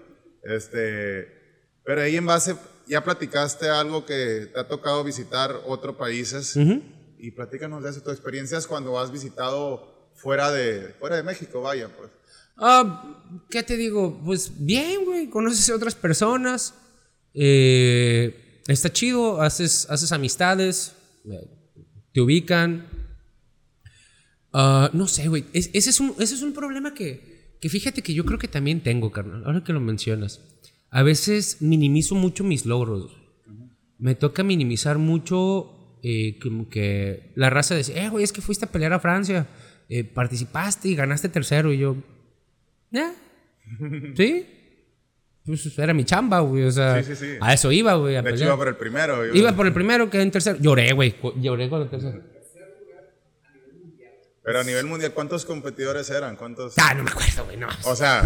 [0.44, 1.28] Este,
[1.84, 2.56] pero ahí en base,
[2.88, 6.82] ya platicaste algo que te ha tocado visitar otros países Ujú.
[7.18, 11.88] y platícanos de eso, tu experiencias cuando has visitado fuera de, fuera de México, vaya,
[11.98, 12.10] pues.
[12.58, 13.20] Ah,
[13.50, 14.22] ¿Qué te digo?
[14.24, 16.74] Pues bien, güey, conoces a otras personas,
[17.34, 20.94] eh, está chido, haces, haces amistades,
[21.26, 21.50] eh,
[22.14, 22.88] te ubican.
[24.52, 28.04] Ah, no sé, güey, es- ese, es un, ese es un problema que, que fíjate
[28.04, 30.42] que yo creo que también tengo, carnal, ahora que lo mencionas.
[30.96, 33.18] A veces minimizo mucho mis logros.
[33.98, 38.66] Me toca minimizar mucho eh, como que la raza dice, eh, güey, es que fuiste
[38.66, 39.48] a pelear a Francia,
[39.90, 41.72] eh, participaste y ganaste tercero.
[41.74, 41.96] Y yo,
[42.92, 43.12] ¿eh?
[44.16, 44.46] ¿Sí?
[45.46, 46.64] Pues era mi chamba, güey.
[46.66, 47.38] O sea, Sí, sí, sí.
[47.42, 48.22] a eso iba, güey.
[48.22, 49.26] De hecho, iba por el primero.
[49.26, 50.58] yo- Iba por el primero, quedé en tercero.
[50.62, 51.16] Lloré, güey.
[51.42, 52.22] Lloré con el tercero.
[54.44, 56.36] Pero a nivel mundial, ¿cuántos competidores eran?
[56.36, 56.76] ¿Cuántos?
[56.78, 57.58] Ah, no me acuerdo, güey.
[57.58, 58.24] No, O sea,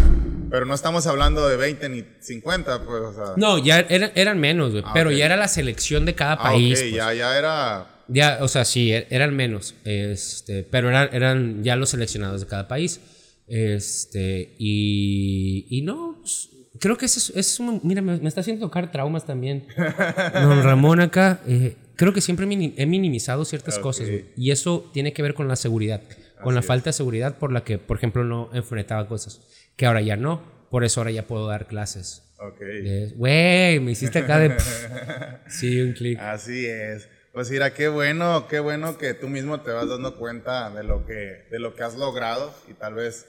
[0.50, 3.34] pero no estamos hablando de 20 ni 50, pues, o sea.
[3.36, 4.82] no ya eran, eran menos, güey.
[4.86, 6.78] Ah, pero ya era la selección de cada Ah, país.
[6.78, 6.94] ok, pues.
[6.94, 7.86] ya, ya era.
[8.08, 12.46] Ya, o sea, sí, er- eran menos, este, pero eran, eran ya los seleccionados de
[12.46, 13.00] cada país.
[13.46, 16.48] Este, y, y no, pues,
[16.80, 19.66] creo que eso es, es un- mira, me, me está haciendo tocar traumas también.
[20.34, 25.12] Don Ramón acá, eh, creo que siempre he minimizado ciertas cosas, güey, y eso tiene
[25.12, 26.00] que ver con la seguridad,
[26.42, 29.40] con la falta de seguridad por la que, por ejemplo, no enfrentaba cosas,
[29.76, 32.34] que ahora ya no, por eso ahora ya puedo dar clases.
[32.38, 32.60] Ok.
[32.60, 34.56] Es, Güey, me hiciste acá de...
[35.48, 36.18] sí, un clic.
[36.20, 37.08] Así es.
[37.32, 41.04] Pues mira, qué bueno, qué bueno que tú mismo te vas dando cuenta de lo
[41.04, 43.26] que, de lo que has logrado y tal vez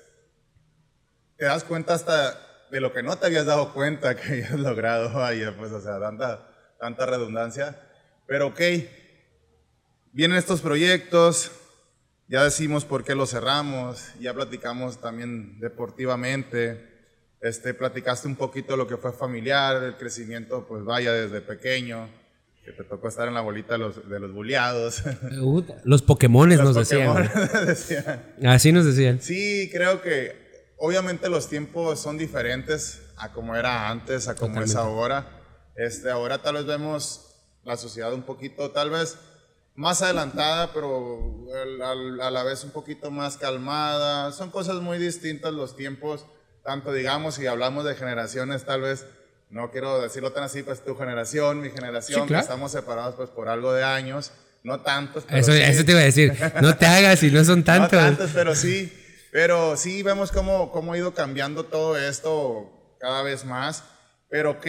[1.37, 2.39] te das cuenta hasta
[2.71, 5.13] de lo que no te habías dado cuenta que habías logrado.
[5.13, 7.79] Vaya, pues, o sea, tanta, tanta redundancia.
[8.27, 8.59] Pero ok,
[10.11, 11.51] vienen estos proyectos,
[12.29, 16.87] ya decimos por qué los cerramos, ya platicamos también deportivamente,
[17.41, 22.07] este, platicaste un poquito lo que fue familiar, el crecimiento, pues vaya desde pequeño,
[22.63, 25.01] que te tocó estar en la bolita de los, de los buleados.
[25.83, 26.87] Los Pokémones nos Los.
[26.87, 27.29] Pokémon
[27.65, 28.35] decían.
[28.45, 29.19] Así nos decían.
[29.21, 34.75] Sí, creo que obviamente los tiempos son diferentes a como era antes, a como es
[34.75, 35.27] ahora.
[35.75, 37.25] Este, ahora tal vez vemos
[37.63, 39.17] la sociedad un poquito, tal vez
[39.79, 41.45] más adelantada, pero
[42.21, 44.31] a la vez un poquito más calmada.
[44.33, 46.25] Son cosas muy distintas los tiempos,
[46.65, 49.05] tanto digamos, si hablamos de generaciones, tal vez,
[49.49, 52.41] no quiero decirlo tan así, pues tu generación, mi generación, Sí, claro.
[52.41, 55.59] que estamos separados pues por algo de años, no tantos, pero Eso, sí.
[55.61, 56.37] eso te iba a decir.
[56.61, 57.93] No te hagas si no son tantos.
[58.01, 58.93] No tantos, pero sí.
[59.31, 63.83] Pero sí vemos cómo, cómo ha ido cambiando todo esto cada vez más.
[64.29, 64.67] Pero ok,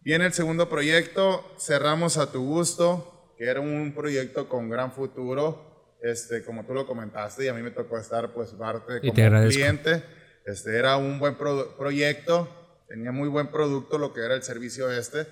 [0.00, 5.72] viene el segundo proyecto, cerramos a tu gusto, que era un proyecto con gran futuro.
[6.02, 9.14] Este, como tú lo comentaste, y a mí me tocó estar pues parte Y como
[9.48, 10.04] cliente.
[10.44, 12.46] Este, era un buen produ- proyecto,
[12.88, 15.26] tenía muy buen producto lo que era el servicio este.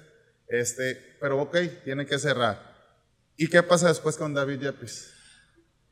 [0.49, 2.73] Este, pero ok, tiene que cerrar.
[3.37, 5.13] ¿Y qué pasa después con David Yepes?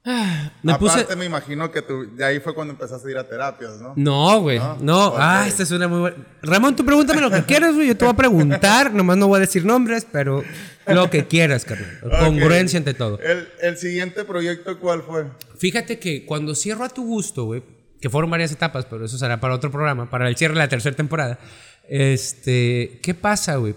[0.02, 1.00] Me puse.
[1.00, 3.92] Aparte, me imagino que tú, de ahí fue cuando empezaste a ir a terapias, ¿no?
[3.96, 4.58] No, güey.
[4.80, 5.14] ¿No?
[5.16, 6.16] Ah, esta es una muy buena.
[6.42, 7.88] Ramón, tú pregúntame lo que quieras, güey.
[7.88, 8.92] Yo te voy a preguntar.
[8.94, 10.42] Nomás no voy a decir nombres, pero
[10.86, 12.00] lo que quieras, carnal.
[12.18, 13.18] Congruencia ante todo.
[13.20, 15.26] El, el siguiente proyecto, ¿cuál fue?
[15.58, 17.62] Fíjate que cuando cierro a tu gusto, güey,
[18.00, 20.68] que fueron varias etapas, pero eso será para otro programa, para el cierre de la
[20.68, 21.38] tercera temporada.
[21.86, 23.74] Este, ¿qué pasa, güey?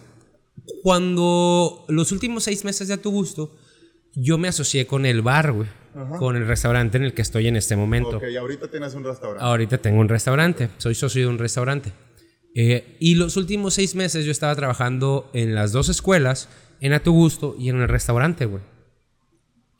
[0.81, 3.53] Cuando los últimos seis meses de a tu gusto,
[4.15, 5.67] yo me asocié con el bar, güey,
[6.19, 8.17] con el restaurante en el que estoy en este momento.
[8.17, 9.43] Ok, ahorita tienes un restaurante.
[9.43, 11.91] Ahorita tengo un restaurante, soy socio de un restaurante.
[12.55, 16.49] Eh, y los últimos seis meses yo estaba trabajando en las dos escuelas,
[16.79, 18.61] en A Tu Gusto y en el restaurante, güey.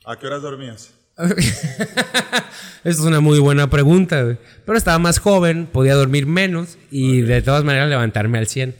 [0.04, 0.94] ¿A qué horas dormías?
[1.16, 2.44] Esta
[2.84, 4.38] es una muy buena pregunta, güey.
[4.66, 8.74] Pero estaba más joven, podía dormir menos y de todas maneras levantarme al 100.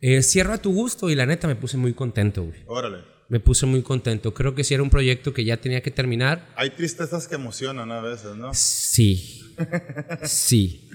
[0.00, 2.62] Eh, cierro a tu gusto y la neta me puse muy contento, güey.
[2.66, 3.15] Órale.
[3.28, 4.32] Me puse muy contento.
[4.34, 6.48] Creo que sí era un proyecto que ya tenía que terminar.
[6.56, 8.52] Hay tristezas que emocionan a veces, ¿no?
[8.54, 9.42] Sí.
[10.24, 10.88] Sí.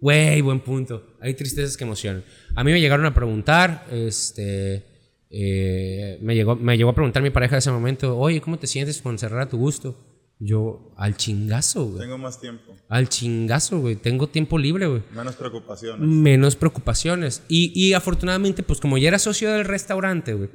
[0.00, 1.16] Güey, buen punto.
[1.20, 2.24] Hay tristezas que emocionan.
[2.54, 4.84] A mí me llegaron a preguntar, este.
[5.30, 8.66] eh, me, llegó, me llegó a preguntar mi pareja de ese momento, oye, ¿cómo te
[8.66, 9.96] sientes con cerrar a tu gusto?
[10.38, 12.00] Yo, al chingazo, güey.
[12.00, 13.96] Tengo más tiempo, Al chingazo, güey.
[13.96, 15.02] Tengo tiempo libre, güey.
[15.14, 16.00] menos preocupaciones.
[16.00, 17.42] Menos preocupaciones.
[17.46, 20.48] Y, y afortunadamente, pues como ya era socio del restaurante, güey.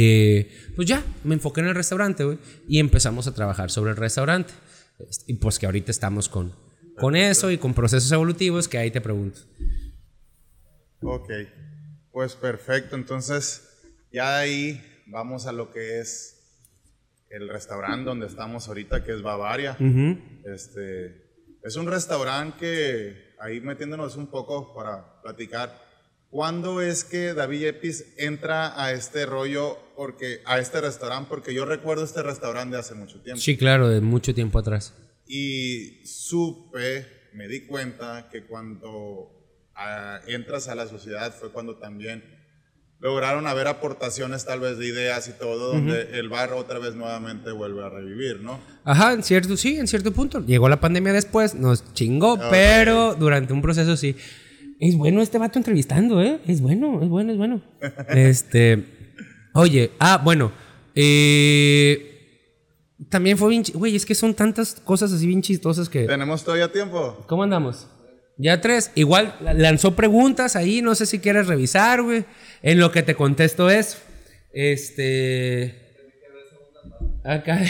[0.00, 2.38] Eh, pues ya, me enfoqué en el restaurante, güey.
[2.68, 4.54] Y empezamos a trabajar sobre el restaurante.
[5.00, 6.54] Este, Y pues que ahorita estamos con,
[6.96, 9.40] con eso y con procesos evolutivos que ahí te pregunto.
[11.02, 11.30] Ok,
[12.12, 12.94] pues perfecto.
[12.94, 13.68] Entonces,
[14.12, 16.36] ya de ahí vamos a lo que es
[17.30, 19.76] el restaurante donde estamos ahorita, que es Bavaria.
[20.44, 21.28] Este,
[21.64, 25.87] es un restaurante que, ahí metiéndonos un poco para platicar,
[26.30, 31.28] ¿Cuándo es que David Epis entra a este rollo, porque, a este restaurante?
[31.30, 33.40] Porque yo recuerdo este restaurante de hace mucho tiempo.
[33.40, 34.94] Sí, claro, de mucho tiempo atrás.
[35.26, 42.22] Y supe, me di cuenta que cuando ah, entras a la sociedad fue cuando también
[43.00, 47.52] lograron haber aportaciones tal vez de ideas y todo, donde el bar otra vez nuevamente
[47.52, 48.60] vuelve a revivir, ¿no?
[48.84, 50.44] Ajá, en cierto, sí, en cierto punto.
[50.44, 54.16] Llegó la pandemia después, nos chingó, pero durante un proceso sí.
[54.80, 56.40] Es bueno este vato entrevistando, ¿eh?
[56.46, 57.62] Es bueno, es bueno, es bueno.
[58.08, 58.84] este.
[59.54, 60.52] Oye, ah, bueno.
[60.94, 62.14] Eh,
[63.08, 63.64] también fue bien.
[63.74, 66.04] Güey, es que son tantas cosas así bien chistosas que.
[66.06, 67.24] ¿Tenemos todavía tiempo?
[67.28, 67.88] ¿Cómo andamos?
[68.36, 68.92] Ya tres.
[68.94, 72.24] Igual la- lanzó preguntas ahí, no sé si quieres revisar, güey.
[72.62, 73.98] En lo que te contesto es.
[74.52, 75.86] Este.
[77.24, 77.60] Acá.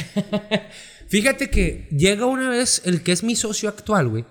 [1.09, 4.25] Fíjate que llega una vez el que es mi socio actual, güey.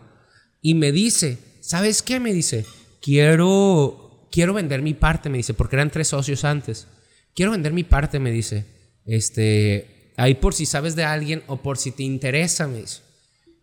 [0.61, 2.21] Y me dice, ¿sabes qué?
[2.21, 2.65] Me dice,
[3.01, 6.87] quiero, quiero vender mi parte, me dice, porque eran tres socios antes.
[7.35, 8.65] Quiero vender mi parte, me dice.
[9.05, 13.01] Este, ahí por si sabes de alguien o por si te interesa, me dice.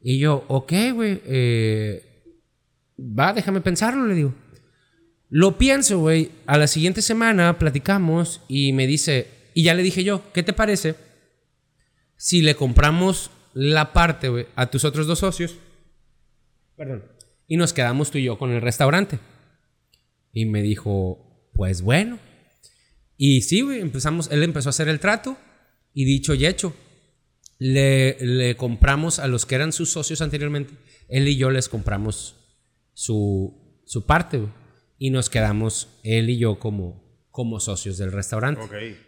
[0.03, 2.05] Y yo, ok, güey, eh,
[2.99, 4.35] va, déjame pensarlo, le digo.
[5.31, 6.31] Lo pienso, güey.
[6.45, 10.53] A la siguiente semana platicamos y me dice, y ya le dije yo, ¿qué te
[10.53, 10.95] parece
[12.17, 15.57] si le compramos la parte, güey, a tus otros dos socios?
[16.77, 17.14] Perdón.
[17.47, 19.19] Y nos quedamos tú y yo con el restaurante.
[20.33, 22.19] Y me dijo, pues bueno.
[23.17, 25.37] Y sí, güey, empezamos, él empezó a hacer el trato
[25.93, 26.75] y dicho y hecho.
[27.59, 30.75] Le, le compramos a los que eran sus socios anteriormente,
[31.09, 32.35] él y yo les compramos
[32.93, 34.51] su, su parte, güey.
[34.99, 38.63] Y nos quedamos él y yo como, como socios del restaurante.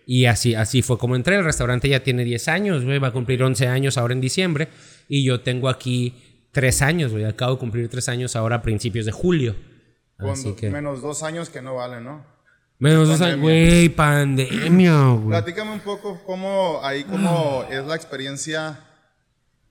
[0.04, 1.36] Y así, así fue como entré.
[1.36, 2.98] El restaurante ya tiene 10 años, güey.
[2.98, 4.68] Va a cumplir 11 años ahora en diciembre.
[5.08, 6.14] Y yo tengo aquí
[6.56, 7.26] 3 años, güey.
[7.26, 9.54] Acabo de cumplir 3 años ahora a principios de julio.
[10.16, 10.70] Así que...
[10.70, 12.24] menos dos años que no valen, ¿no?
[12.78, 13.90] Menos dos años, güey.
[13.90, 15.28] Pandemia, güey.
[15.28, 18.80] Platícame un poco cómo, ahí cómo es la experiencia,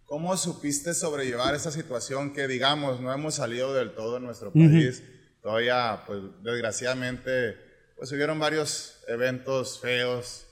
[0.06, 5.02] cómo supiste sobrellevar esa situación que, digamos, no hemos salido del todo en nuestro país.
[5.42, 7.58] Todavía, pues, desgraciadamente,
[7.98, 10.45] pues hubieron varios eventos feos,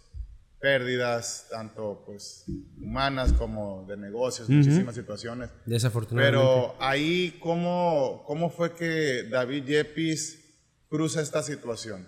[0.64, 2.46] pérdidas, tanto, pues,
[2.82, 5.50] humanas como de negocios, muchísimas situaciones.
[5.66, 6.40] Desafortunadamente.
[6.40, 10.40] Pero ahí, ¿cómo, ¿cómo fue que David Yepis
[10.88, 12.08] cruza esta situación?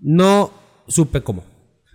[0.00, 0.50] No
[0.88, 1.44] supe cómo.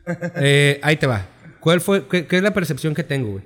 [0.35, 1.27] Eh, ahí te va.
[1.59, 3.43] ¿Cuál fue, qué, qué es la percepción que tengo, güey?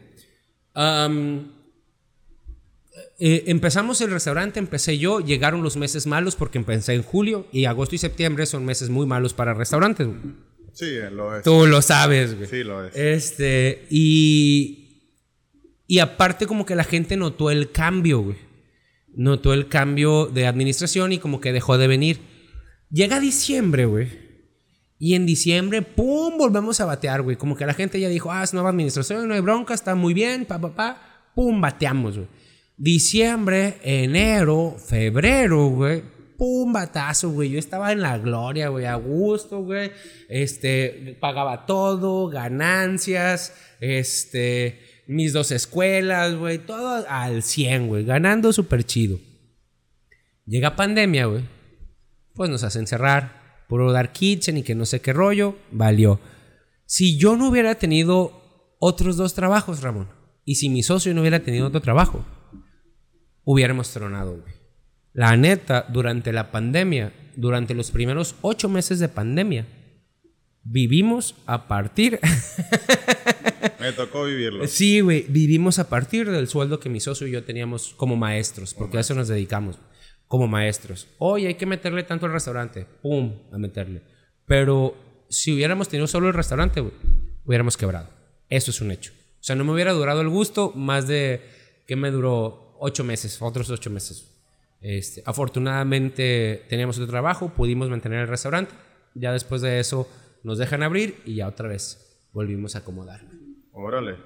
[3.18, 7.64] Eh, empezamos el restaurante, empecé yo, llegaron los meses malos porque empecé en julio y
[7.64, 10.08] agosto y septiembre son meses muy malos para restaurantes.
[10.08, 10.20] güey.
[10.74, 11.44] Sí, lo es.
[11.44, 12.48] Tú lo sabes, güey.
[12.48, 12.96] Sí, lo es.
[12.96, 14.86] Este, y.
[15.88, 18.38] Y aparte, como que la gente notó el cambio, güey.
[19.16, 22.20] Notó el cambio de administración y como que dejó de venir.
[22.92, 24.08] Llega diciembre, güey.
[25.00, 26.38] Y en diciembre, ¡pum!
[26.38, 27.38] Volvemos a batear, güey.
[27.38, 30.14] Como que la gente ya dijo, ah, es nueva administración, no hay bronca, está muy
[30.14, 31.32] bien, pa, pa, pa.
[31.34, 31.62] ¡Pum!
[31.62, 32.28] Bateamos, güey.
[32.78, 36.04] Diciembre, enero, febrero, güey.
[36.40, 36.72] ¡Pum!
[36.72, 37.52] Batazo, güey.
[37.52, 38.86] Yo estaba en la gloria, güey.
[38.86, 39.92] A gusto, güey.
[40.30, 46.60] Este, pagaba todo, ganancias, este, mis dos escuelas, güey.
[46.60, 48.06] Todo al 100, güey.
[48.06, 49.20] Ganando súper chido.
[50.46, 51.44] Llega pandemia, güey.
[52.34, 53.66] Pues nos hacen cerrar.
[53.68, 55.58] Puro dar kitchen y que no sé qué rollo.
[55.72, 56.22] Valió.
[56.86, 60.08] Si yo no hubiera tenido otros dos trabajos, Ramón,
[60.46, 62.26] y si mi socio no hubiera tenido otro trabajo,
[63.44, 64.59] hubiéramos tronado, güey.
[65.14, 69.66] La neta, durante la pandemia, durante los primeros ocho meses de pandemia,
[70.64, 72.20] vivimos a partir.
[73.80, 74.68] Me tocó vivirlo.
[74.68, 78.74] sí, güey, vivimos a partir del sueldo que mi socio y yo teníamos como maestros,
[78.74, 79.78] porque a eso nos dedicamos,
[80.28, 81.08] como maestros.
[81.18, 84.02] Oye, hay que meterle tanto al restaurante, pum, a meterle.
[84.46, 84.96] Pero
[85.30, 86.94] si hubiéramos tenido solo el restaurante, güey,
[87.46, 88.10] hubiéramos quebrado.
[88.50, 89.12] Eso es un hecho.
[89.40, 91.42] O sea, no me hubiera durado el gusto más de
[91.88, 94.39] que me duró ocho meses, otros ocho meses.
[94.82, 98.74] Este, afortunadamente teníamos otro trabajo, pudimos mantener el restaurante.
[99.16, 100.08] Ya después de eso
[100.44, 103.22] nos dejan abrir y ya otra vez volvimos a acomodar.
[103.72, 104.18] Órale.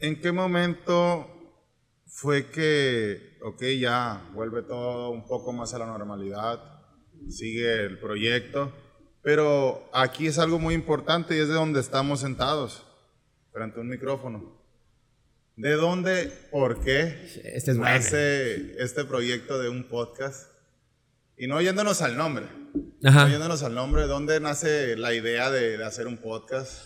[0.00, 1.26] ¿En qué momento
[2.06, 6.60] fue que, ok, ya vuelve todo un poco más a la normalidad,
[7.28, 8.72] sigue el proyecto,
[9.22, 12.86] pero aquí es algo muy importante y es de donde estamos sentados,
[13.52, 14.59] frente a un micrófono.
[15.60, 17.16] ¿De dónde, por qué
[17.54, 17.94] Este es bueno.
[17.94, 20.50] nace este proyecto de un podcast?
[21.36, 22.46] Y no yéndonos al nombre,
[23.04, 23.24] Ajá.
[23.24, 26.80] no yéndonos al nombre, ¿dónde nace la idea de, de hacer un podcast?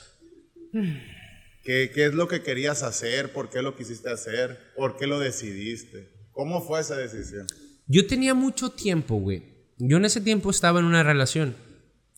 [1.63, 3.33] ¿Qué, ¿Qué es lo que querías hacer?
[3.33, 4.59] ¿Por qué lo quisiste hacer?
[4.77, 6.11] ¿Por qué lo decidiste?
[6.33, 7.47] ¿Cómo fue esa decisión?
[7.87, 9.43] Yo tenía mucho tiempo, güey,
[9.79, 11.55] Yo en ese tiempo estaba en una relación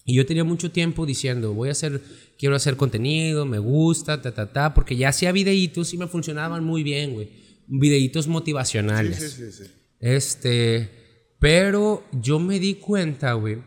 [0.04, 2.00] y yo tenía mucho tiempo diciendo, voy a hacer,
[2.38, 6.64] quiero hacer contenido, me gusta, ta, ta, ta, porque ya hacía videitos y me funcionaban
[6.64, 7.28] muy bien, güey.
[7.66, 9.18] Videitos motivacionales.
[9.18, 9.70] Sí, sí, sí, sí.
[10.00, 10.90] Este,
[11.38, 13.58] pero yo me di cuenta, güey,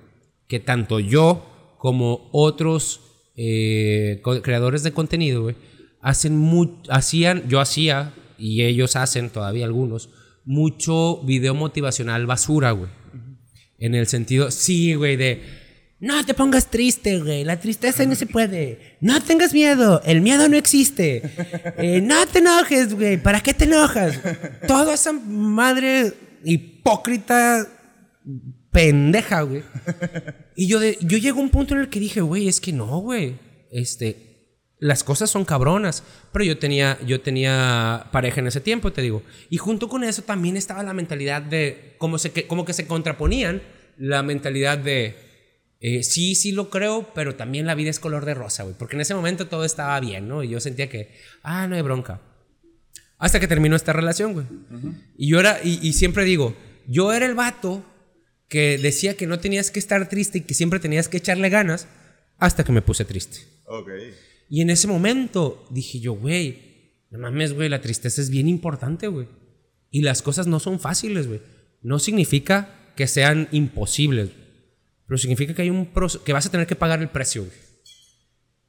[0.47, 3.01] que tanto yo como otros
[3.35, 5.55] eh, creadores de contenido, güey,
[6.01, 10.09] hacen mu- hacían, yo hacía, y ellos hacen todavía algunos,
[10.45, 12.89] mucho video motivacional basura, güey.
[13.77, 15.41] En el sentido, sí, güey, de
[15.99, 18.97] no te pongas triste, güey, la tristeza no se puede.
[19.01, 21.21] No tengas miedo, el miedo no existe.
[21.77, 24.19] Eh, no te enojes, güey, ¿para qué te enojas?
[24.67, 27.67] Toda esa madre hipócrita
[28.71, 29.63] pendeja, güey.
[30.55, 32.99] Y yo, yo llego a un punto en el que dije, güey, es que no,
[32.99, 33.35] güey.
[33.71, 34.29] Este,
[34.79, 36.03] las cosas son cabronas.
[36.31, 39.23] Pero yo tenía, yo tenía pareja en ese tiempo, te digo.
[39.49, 43.61] Y junto con eso también estaba la mentalidad de, como, se, como que se contraponían
[43.97, 45.28] la mentalidad de,
[45.79, 48.75] eh, sí, sí lo creo, pero también la vida es color de rosa, güey.
[48.77, 50.43] Porque en ese momento todo estaba bien, ¿no?
[50.43, 52.21] Y yo sentía que, ah, no hay bronca.
[53.17, 54.45] Hasta que terminó esta relación, güey.
[55.17, 56.55] Y yo era, y, y siempre digo,
[56.87, 57.85] yo era el vato
[58.47, 61.87] que decía que no tenías que estar triste y que siempre tenías que echarle ganas
[62.37, 63.39] hasta que me puse triste.
[63.65, 63.89] Ok.
[64.49, 69.07] Y en ese momento dije yo, güey, no mames, güey, la tristeza es bien importante,
[69.07, 69.27] güey.
[69.91, 71.41] Y las cosas no son fáciles, güey.
[71.81, 74.29] No significa que sean imposibles,
[75.09, 77.57] pero significa que hay un proceso, que vas a tener que pagar el precio, güey.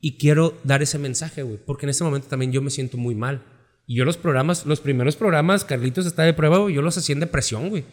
[0.00, 3.14] Y quiero dar ese mensaje, güey, porque en ese momento también yo me siento muy
[3.14, 3.44] mal.
[3.86, 7.12] Y yo los programas, los primeros programas, Carlitos está de prueba, güey, yo los hacía
[7.12, 7.84] en depresión, güey.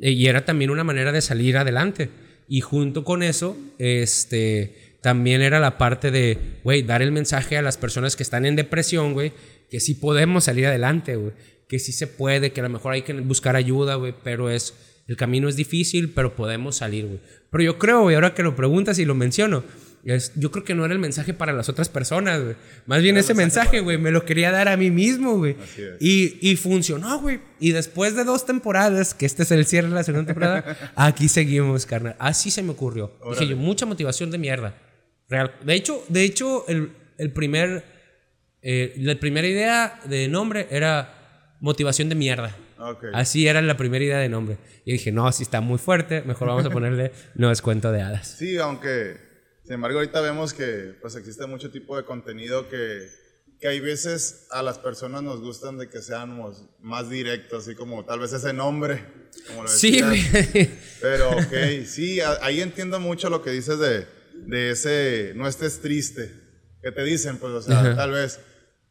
[0.00, 2.10] Eh, Y era también una manera de salir adelante.
[2.48, 7.62] Y junto con eso, este, también era la parte de, güey, dar el mensaje a
[7.62, 9.32] las personas que están en depresión, güey,
[9.70, 11.34] que sí podemos salir adelante, güey.
[11.68, 14.74] Que sí se puede, que a lo mejor hay que buscar ayuda, güey, pero es,
[15.06, 17.20] el camino es difícil, pero podemos salir, güey.
[17.50, 19.64] Pero yo creo, güey, ahora que lo preguntas y lo menciono,
[20.04, 22.56] es, yo creo que no era el mensaje para las otras personas, güey.
[22.86, 25.56] Más bien ese mensaje, güey, me lo quería dar a mí mismo, güey.
[26.00, 27.40] Y, y funcionó, güey.
[27.58, 31.28] Y después de dos temporadas, que este es el cierre de la segunda temporada, aquí
[31.28, 32.14] seguimos, carnal.
[32.18, 33.12] Así se me ocurrió.
[33.18, 33.48] Dije Órale.
[33.48, 34.74] yo, mucha motivación de mierda.
[35.28, 35.52] Real.
[35.64, 37.84] De hecho, de hecho el, el primer,
[38.62, 42.56] eh, la primera idea de nombre era motivación de mierda.
[42.78, 43.04] Ok.
[43.12, 44.58] Así era la primera idea de nombre.
[44.84, 48.02] Y dije, no, si está muy fuerte, mejor vamos a ponerle no es cuento de
[48.02, 48.36] hadas.
[48.38, 49.16] Sí, aunque,
[49.64, 53.08] sin embargo, ahorita vemos que pues existe mucho tipo de contenido que,
[53.60, 58.04] que hay veces a las personas nos gustan de que seamos más directos, así como
[58.04, 59.04] tal vez ese nombre.
[59.48, 60.00] Como lo Sí.
[61.00, 61.54] Pero, ok,
[61.86, 64.06] sí, ahí entiendo mucho lo que dices de,
[64.46, 66.32] de ese no estés triste,
[66.82, 67.96] que te dicen, pues, o sea, Ajá.
[67.96, 68.40] tal vez.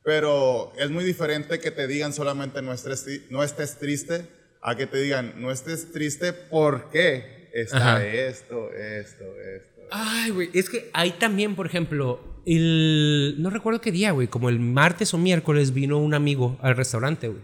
[0.06, 4.28] Pero es muy diferente que te digan solamente no estés, no estés triste,
[4.62, 8.06] a que te digan no estés triste porque está Ajá.
[8.06, 9.82] esto, esto, esto.
[9.90, 14.50] Ay, güey, es que ahí también, por ejemplo, el no recuerdo qué día, güey, como
[14.50, 17.42] el martes o miércoles vino un amigo al restaurante, güey.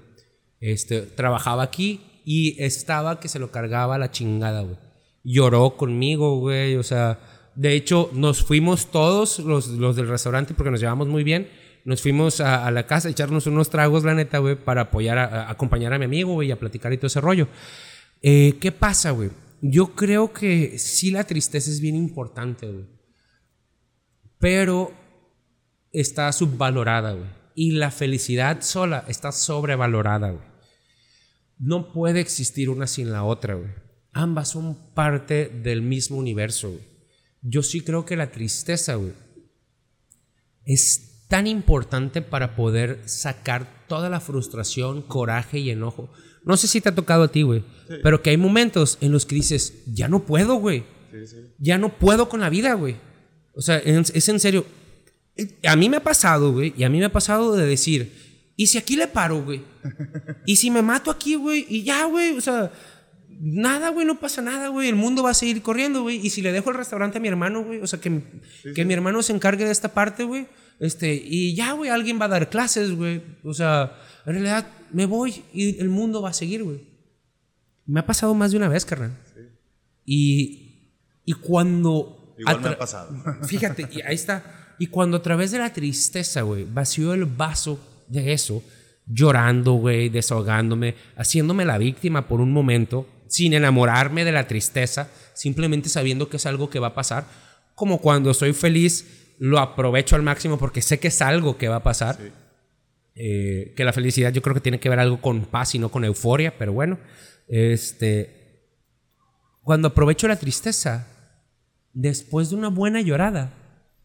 [0.59, 4.77] Este, trabajaba aquí y estaba que se lo cargaba la chingada, güey.
[5.23, 7.19] Lloró conmigo, güey, o sea,
[7.55, 11.49] de hecho nos fuimos todos los, los del restaurante porque nos llevamos muy bien.
[11.83, 15.49] Nos fuimos a, la casa a echarnos unos tragos, la neta, güey, para apoyar, a,
[15.49, 17.47] acompañar a mi amigo, güey, a platicar y todo ese rollo.
[18.21, 19.31] Eh, ¿Qué pasa, güey?
[19.61, 22.85] Yo creo que sí la tristeza es bien importante, güey.
[24.39, 24.91] Pero
[25.91, 27.29] está subvalorada, güey.
[27.55, 30.45] Y la felicidad sola está sobrevalorada, güey.
[31.57, 33.69] No puede existir una sin la otra, güey.
[34.13, 36.91] Ambas son parte del mismo universo, güey.
[37.41, 39.13] Yo sí creo que la tristeza, güey,
[40.65, 46.11] es tan importante para poder sacar toda la frustración, coraje y enojo.
[46.43, 47.63] No sé si te ha tocado a ti, güey,
[48.03, 50.83] pero que hay momentos en los que dices, ya no puedo, güey.
[51.11, 51.37] Sí, sí.
[51.57, 52.97] Ya no puedo con la vida, güey.
[53.55, 54.65] O sea, en- es en serio.
[55.65, 58.67] A mí me ha pasado, güey, y a mí me ha pasado de decir, ¿y
[58.67, 59.61] si aquí le paro, güey?
[60.45, 61.65] ¿Y si me mato aquí, güey?
[61.69, 62.71] Y ya, güey, o sea,
[63.41, 64.87] nada, güey, no pasa nada, güey.
[64.89, 66.25] El mundo va a seguir corriendo, güey.
[66.25, 68.23] Y si le dejo el restaurante a mi hermano, güey, o sea, que, mi-
[68.75, 70.47] que mi hermano se encargue de esta parte, güey.
[70.79, 73.21] Este, y ya, güey, alguien va a dar clases, güey.
[73.43, 76.81] O sea, en realidad me voy y el mundo va a seguir, güey.
[77.85, 79.17] Me ha pasado más de una vez, carnal.
[80.05, 80.93] Y,
[81.25, 82.35] y cuando...
[82.37, 83.23] Igual me atra- ha pasado.
[83.47, 84.75] Fíjate, y ahí está.
[84.79, 88.63] Y cuando a través de la tristeza, güey, vació el vaso de eso,
[89.05, 95.87] llorando, güey, desahogándome, haciéndome la víctima por un momento, sin enamorarme de la tristeza, simplemente
[95.87, 97.25] sabiendo que es algo que va a pasar,
[97.75, 101.77] como cuando soy feliz, lo aprovecho al máximo porque sé que es algo que va
[101.77, 102.17] a pasar.
[102.17, 102.29] Sí.
[103.15, 105.89] Eh, que la felicidad yo creo que tiene que ver algo con paz y no
[105.89, 106.99] con euforia, pero bueno,
[107.47, 108.67] este...
[109.63, 111.07] cuando aprovecho la tristeza,
[111.93, 113.53] después de una buena llorada,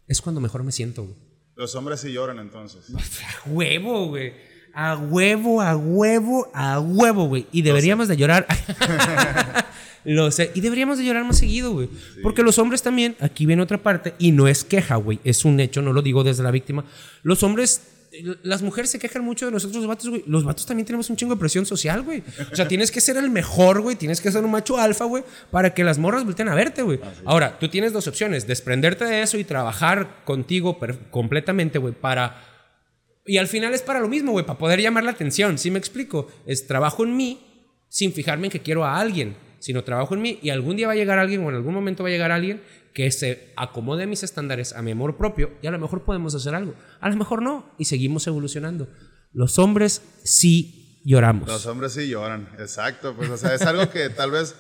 [0.07, 1.17] es cuando mejor me siento, güey.
[1.57, 2.93] Los hombres sí lloran entonces.
[3.47, 4.35] Huevo, güey.
[4.79, 7.47] A huevo, a huevo, a huevo, güey.
[7.51, 8.47] Y deberíamos de llorar.
[10.05, 10.51] Lo sé.
[10.55, 11.89] Y deberíamos de llorar más seguido, güey.
[12.23, 15.19] Porque los hombres también, aquí viene otra parte, y no es queja, güey.
[15.25, 16.85] Es un hecho, no lo digo desde la víctima.
[17.23, 17.81] Los hombres
[18.43, 20.25] las mujeres se quejan mucho de nosotros los vatos, güey.
[20.27, 22.23] Los vatos también tenemos un chingo de presión social, güey.
[22.53, 23.97] O sea, tienes que ser el mejor, güey.
[23.97, 27.01] Tienes que ser un macho alfa, güey, para que las morras volteen a verte, güey.
[27.25, 30.79] Ahora, tú tienes dos opciones: desprenderte de eso y trabajar contigo
[31.11, 32.56] completamente, güey, para.
[33.27, 35.59] Y al final es para lo mismo, güey, para poder llamar la atención.
[35.59, 36.29] ¿Sí me explico?
[36.47, 37.41] Es trabajo en mí
[37.89, 40.93] sin fijarme en que quiero a alguien, sino trabajo en mí y algún día va
[40.93, 42.63] a llegar alguien o en algún momento va a llegar alguien
[42.93, 46.35] que se acomode a mis estándares, a mi amor propio y a lo mejor podemos
[46.35, 46.75] hacer algo.
[47.01, 48.89] A lo mejor no y seguimos evolucionando.
[49.33, 51.49] Los hombres sí lloramos.
[51.49, 53.15] Los hombres sí lloran, exacto.
[53.15, 54.57] Pues, o sea, es algo que tal vez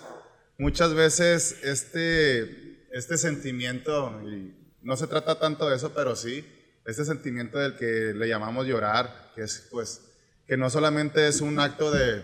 [0.58, 6.44] muchas veces este, este sentimiento, y no se trata tanto de eso, pero sí,
[6.87, 10.03] este sentimiento del que le llamamos llorar, que es pues,
[10.47, 12.22] que no solamente es un acto de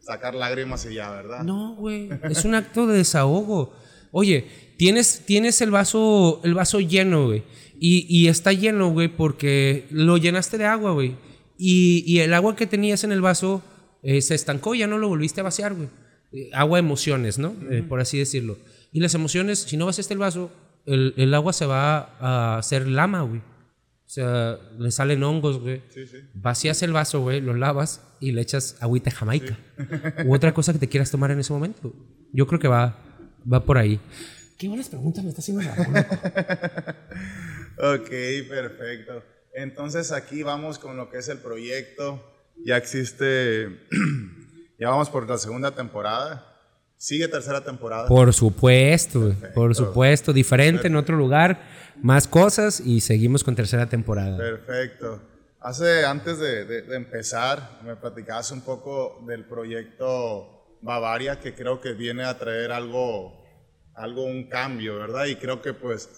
[0.00, 1.42] sacar lágrimas y ya, ¿verdad?
[1.42, 3.74] No, güey, es un acto de desahogo.
[4.12, 4.46] Oye,
[4.76, 7.42] tienes, tienes el vaso, el vaso lleno, güey.
[7.80, 11.16] Y, y está lleno, güey, porque lo llenaste de agua, güey.
[11.58, 13.62] Y, y el agua que tenías en el vaso
[14.02, 15.88] eh, se estancó, ya no lo volviste a vaciar, güey.
[16.32, 17.54] Eh, agua emociones, ¿no?
[17.70, 18.58] Eh, por así decirlo.
[18.92, 20.52] Y las emociones, si no vaciaste el vaso,
[20.86, 23.40] el, el agua se va a hacer lama, güey.
[24.14, 25.82] O sea, le salen hongos, güey.
[25.88, 26.18] Sí, sí.
[26.34, 29.58] Vacías el vaso, güey, lo lavas y le echas agüita jamaica.
[30.24, 31.92] U otra cosa que te quieras tomar en ese momento.
[32.32, 32.96] Yo creo que va,
[33.52, 33.98] va por ahí.
[34.56, 35.64] Qué buenas preguntas me está haciendo.
[37.76, 38.08] Ok,
[38.48, 39.24] perfecto.
[39.52, 42.22] Entonces aquí vamos con lo que es el proyecto.
[42.64, 43.80] Ya existe,
[44.78, 46.53] ya vamos por la segunda temporada.
[47.04, 48.08] Sigue tercera temporada.
[48.08, 50.32] Por supuesto, por supuesto.
[50.32, 51.60] Diferente en otro lugar,
[52.00, 54.38] más cosas y seguimos con tercera temporada.
[54.38, 55.20] Perfecto.
[55.60, 61.78] Hace, antes de, de- de empezar, me platicabas un poco del proyecto Bavaria, que creo
[61.78, 63.44] que viene a traer algo,
[63.94, 65.26] algo, un cambio, ¿verdad?
[65.26, 66.08] Y creo que pues,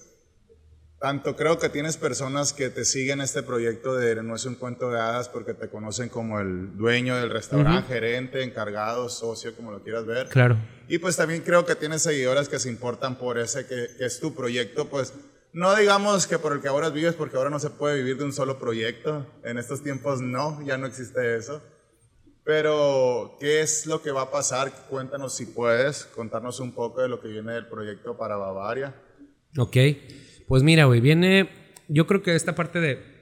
[0.98, 4.90] tanto creo que tienes personas que te siguen este proyecto de No es un cuento
[4.90, 9.82] de hadas porque te conocen como el dueño del restaurante, gerente, encargado, socio, como lo
[9.82, 10.28] quieras ver.
[10.28, 10.56] Claro.
[10.88, 14.20] Y pues también creo que tienes seguidores que se importan por ese que, que es
[14.20, 15.12] tu proyecto, pues
[15.52, 18.24] no digamos que por el que ahora vives, porque ahora no se puede vivir de
[18.24, 19.26] un solo proyecto.
[19.42, 21.62] En estos tiempos no, ya no existe eso.
[22.44, 24.70] Pero, ¿qué es lo que va a pasar?
[24.88, 28.94] Cuéntanos si puedes, contarnos un poco de lo que viene del proyecto para Bavaria.
[29.58, 29.76] Ok.
[30.46, 31.48] Pues mira, güey, viene.
[31.88, 33.16] Yo creo que esta parte de.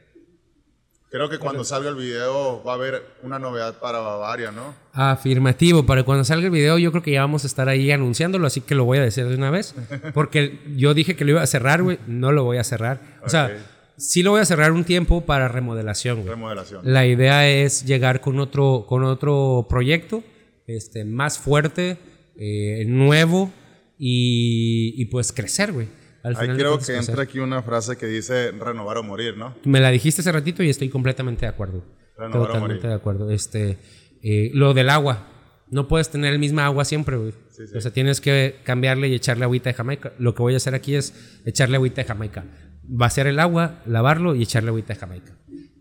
[1.11, 4.75] Creo que cuando salga el video va a haber una novedad para Bavaria, ¿no?
[4.93, 8.49] Afirmativo, para cuando salga el video yo creo que ya vamos a estar ahí anunciándolo,
[8.49, 9.77] así que lo voy a decir de una vez,
[10.13, 13.21] porque yo dije que lo iba a cerrar, güey, no lo voy a cerrar.
[13.25, 13.57] O sea,
[13.97, 16.31] sí lo voy a cerrar un tiempo para remodelación, güey.
[16.31, 16.81] Remodelación.
[16.83, 20.25] La idea es llegar con otro, con otro proyecto
[20.67, 21.99] este, más fuerte,
[22.37, 23.53] eh, nuevo
[23.99, 25.87] y, y, pues crecer, güey.
[26.25, 27.11] Al Ahí final de creo que crecer.
[27.11, 29.55] entra aquí una frase que dice renovar o morir, ¿no?
[29.65, 31.85] Me la dijiste hace ratito y estoy completamente de acuerdo.
[32.17, 32.89] Renovar o Totalmente morir.
[32.89, 33.31] de acuerdo.
[33.31, 33.79] Este,
[34.23, 35.29] eh, lo del agua.
[35.71, 37.33] No puedes tener el misma agua siempre, güey.
[37.51, 37.77] Sí, sí.
[37.77, 40.13] O sea, tienes que cambiarle y echarle agüita de Jamaica.
[40.19, 41.15] Lo que voy a hacer aquí es
[41.45, 42.45] echarle agüita de Jamaica.
[42.85, 45.33] Vaciar el agua, lavarlo y echarle agüita de Jamaica.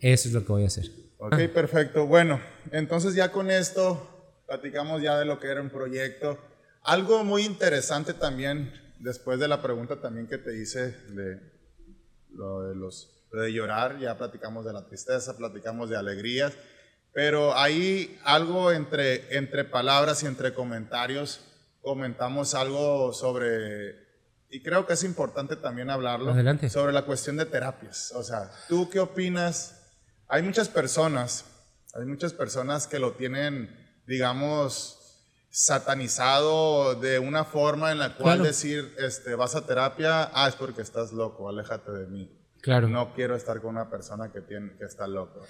[0.02, 0.86] Eso es lo que voy a hacer.
[1.20, 2.06] Ok, perfecto.
[2.06, 2.40] Bueno,
[2.72, 4.10] entonces ya con esto
[4.48, 6.38] platicamos ya de lo que era un proyecto.
[6.84, 8.74] Algo muy interesante también,
[9.04, 11.40] después de la pregunta también que te hice de
[12.30, 16.54] lo de los de llorar, ya platicamos de la tristeza, platicamos de alegrías,
[17.12, 21.42] pero ahí algo entre, entre palabras y entre comentarios
[21.82, 23.96] comentamos algo sobre,
[24.50, 26.70] y creo que es importante también hablarlo, Adelante.
[26.70, 28.14] sobre la cuestión de terapias.
[28.16, 29.82] O sea, ¿tú qué opinas?
[30.28, 31.46] Hay muchas personas,
[31.96, 33.76] hay muchas personas que lo tienen,
[34.08, 35.03] digamos,
[35.54, 38.44] satanizado de una forma en la cual Claro.
[38.44, 42.36] decir, este, vas a terapia, ah, es porque estás loco, aléjate de mí.
[42.60, 42.88] Claro.
[42.90, 45.42] No quiero estar con una persona que, tiene, que está loco.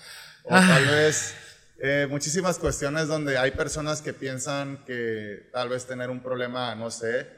[0.43, 0.66] O Ah.
[0.68, 1.34] tal vez
[1.80, 6.91] eh, muchísimas cuestiones donde hay personas que piensan que tal vez tener un problema, no
[6.91, 7.30] sé,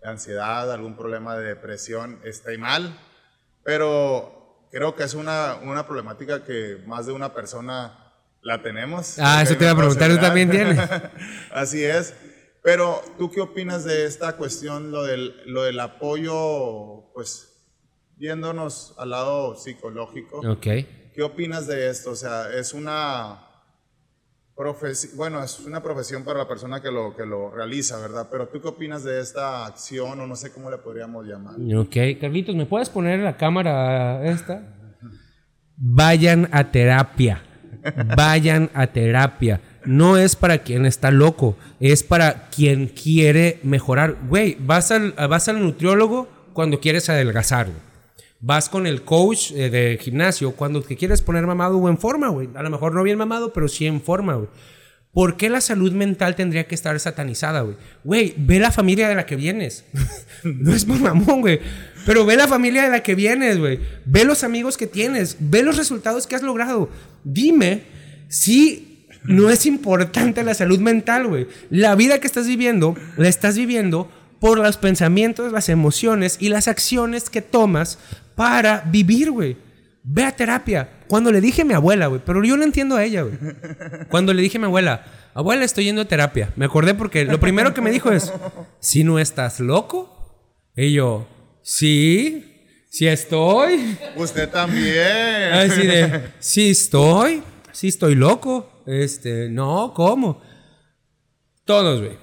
[0.00, 2.96] de ansiedad, algún problema de depresión, está mal,
[3.64, 8.01] pero creo que es una, una problemática que más de una persona
[8.42, 9.18] la tenemos.
[9.18, 10.78] Ah, eso te iba a preguntar, ¿tú también tienes?
[11.52, 12.14] Así es.
[12.62, 17.48] Pero, ¿tú qué opinas de esta cuestión, lo del, lo del apoyo, pues,
[18.16, 20.38] viéndonos al lado psicológico?
[20.48, 20.66] Ok.
[21.14, 22.10] ¿Qué opinas de esto?
[22.12, 23.40] O sea, es una...
[24.56, 28.28] profesi- bueno, es una profesión para la persona que lo, que lo realiza, ¿verdad?
[28.30, 31.56] Pero tú qué opinas de esta acción o no sé cómo le podríamos llamar?
[31.76, 34.62] Ok, Carlitos, ¿me puedes poner la cámara esta?
[35.76, 37.42] Vayan a terapia.
[38.16, 39.60] Vayan a terapia.
[39.84, 44.16] No es para quien está loco, es para quien quiere mejorar.
[44.28, 47.68] Güey, vas al, vas al nutriólogo cuando quieres adelgazar.
[48.40, 52.28] Vas con el coach eh, de gimnasio cuando te quieres poner mamado o en forma,
[52.28, 52.48] güey.
[52.54, 54.48] A lo mejor no bien mamado, pero sí en forma, güey.
[55.12, 57.76] ¿Por qué la salud mental tendría que estar satanizada, güey?
[58.02, 59.84] Güey, ve la familia de la que vienes.
[60.42, 61.60] no es mamón, güey.
[62.04, 63.80] Pero ve la familia de la que vienes, güey.
[64.04, 65.36] Ve los amigos que tienes.
[65.38, 66.88] Ve los resultados que has logrado.
[67.24, 67.84] Dime
[68.28, 71.46] si no es importante la salud mental, güey.
[71.70, 76.66] La vida que estás viviendo, la estás viviendo por los pensamientos, las emociones y las
[76.66, 77.98] acciones que tomas
[78.34, 79.56] para vivir, güey.
[80.02, 80.88] Ve a terapia.
[81.06, 83.38] Cuando le dije a mi abuela, güey, pero yo no entiendo a ella, güey.
[84.08, 86.52] Cuando le dije a mi abuela, abuela, estoy yendo a terapia.
[86.56, 88.32] Me acordé porque lo primero que me dijo es,
[88.80, 90.08] si no estás loco.
[90.74, 91.28] Y yo,
[91.62, 93.96] sí, sí estoy.
[94.16, 95.52] Usted también.
[95.52, 97.42] Así de, sí estoy,
[97.72, 98.82] sí estoy loco.
[98.86, 100.42] Este, no, ¿cómo?
[101.64, 102.16] Todos, güey.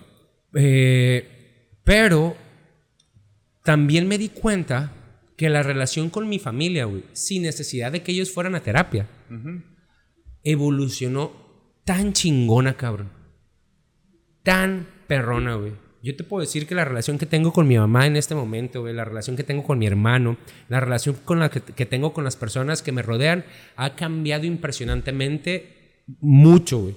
[0.55, 2.35] Eh, pero
[3.63, 4.93] también me di cuenta
[5.37, 9.07] que la relación con mi familia, güey, sin necesidad de que ellos fueran a terapia,
[10.43, 11.31] evolucionó
[11.85, 13.11] tan chingona, cabrón.
[14.43, 15.73] Tan perrona, güey.
[16.01, 18.81] Yo te puedo decir que la relación que tengo con mi mamá en este momento,
[18.81, 20.37] güey, la relación que tengo con mi hermano,
[20.69, 23.43] la relación con la que, que tengo con las personas que me rodean,
[23.75, 26.95] ha cambiado impresionantemente mucho, güey.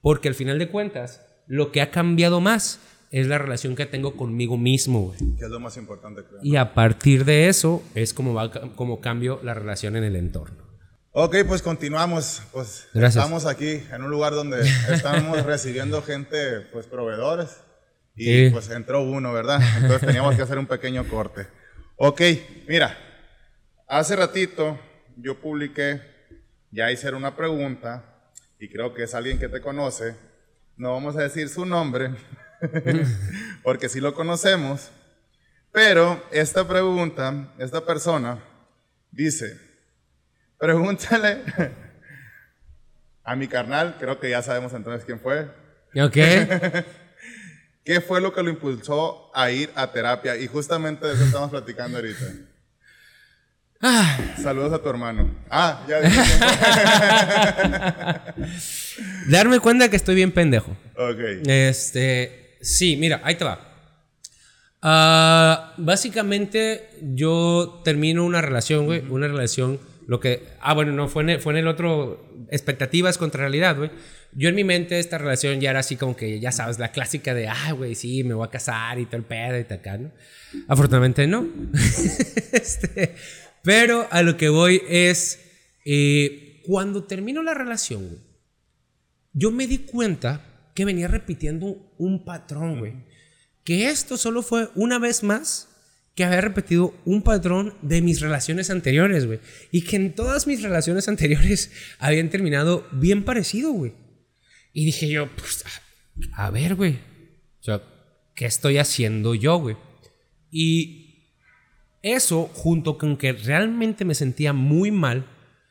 [0.00, 2.80] Porque al final de cuentas, lo que ha cambiado más
[3.10, 5.18] es la relación que tengo conmigo mismo, güey.
[5.36, 6.40] Que es lo más importante, creo.
[6.42, 10.66] Y a partir de eso es como, va, como cambio la relación en el entorno.
[11.12, 12.42] Ok, pues continuamos.
[12.52, 13.24] Pues Gracias.
[13.24, 17.62] estamos aquí en un lugar donde estamos recibiendo gente, pues proveedores.
[18.16, 19.60] Y pues entró uno, ¿verdad?
[19.76, 21.46] Entonces teníamos que hacer un pequeño corte.
[21.96, 22.22] Ok,
[22.66, 22.96] mira,
[23.86, 24.78] hace ratito
[25.16, 26.00] yo publiqué,
[26.70, 28.16] ya hice una pregunta,
[28.58, 30.16] y creo que es alguien que te conoce.
[30.76, 32.10] No vamos a decir su nombre,
[33.62, 34.90] porque sí lo conocemos.
[35.72, 38.42] Pero esta pregunta, esta persona
[39.10, 39.60] dice,
[40.58, 41.42] pregúntale
[43.24, 45.50] a mi carnal, creo que ya sabemos entonces quién fue,
[45.94, 46.16] ¿Ok?
[47.86, 50.36] ¿Qué fue lo que lo impulsó a ir a terapia?
[50.36, 52.24] Y justamente de eso estamos platicando ahorita.
[53.80, 55.30] Ah, Saludos a tu hermano.
[55.48, 56.20] Ah, ya dije.
[59.28, 60.76] darme cuenta que estoy bien pendejo.
[60.96, 61.46] ok.
[61.46, 63.60] Este, sí, mira, ahí te va.
[64.82, 71.22] Ah, básicamente yo termino una relación, güey, una relación, lo que, ah, bueno, no, fue
[71.24, 73.90] en el, fue en el otro, expectativas contra realidad, güey.
[74.32, 77.34] Yo en mi mente esta relación ya era así como que, ya sabes, la clásica
[77.34, 79.98] de, ah, güey, sí, me voy a casar y todo el pedo y tal, acá,
[79.98, 80.12] ¿no?
[80.68, 81.46] Afortunadamente no.
[82.52, 83.16] Este,
[83.62, 85.40] pero a lo que voy es,
[85.84, 88.20] eh, cuando termino la relación, güey,
[89.32, 90.40] yo me di cuenta
[90.74, 92.94] que venía repitiendo un patrón, güey.
[93.64, 95.68] Que esto solo fue una vez más
[96.16, 99.38] que había repetido un patrón de mis relaciones anteriores, güey.
[99.70, 103.92] Y que en todas mis relaciones anteriores habían terminado bien parecido, güey.
[104.72, 105.64] Y dije yo, pues,
[106.32, 106.98] a, ver, güey.
[107.60, 107.82] O sea,
[108.34, 109.76] ¿qué estoy haciendo yo, güey?
[110.50, 111.34] Y
[112.02, 115.26] eso, junto con que realmente me sentía muy mal,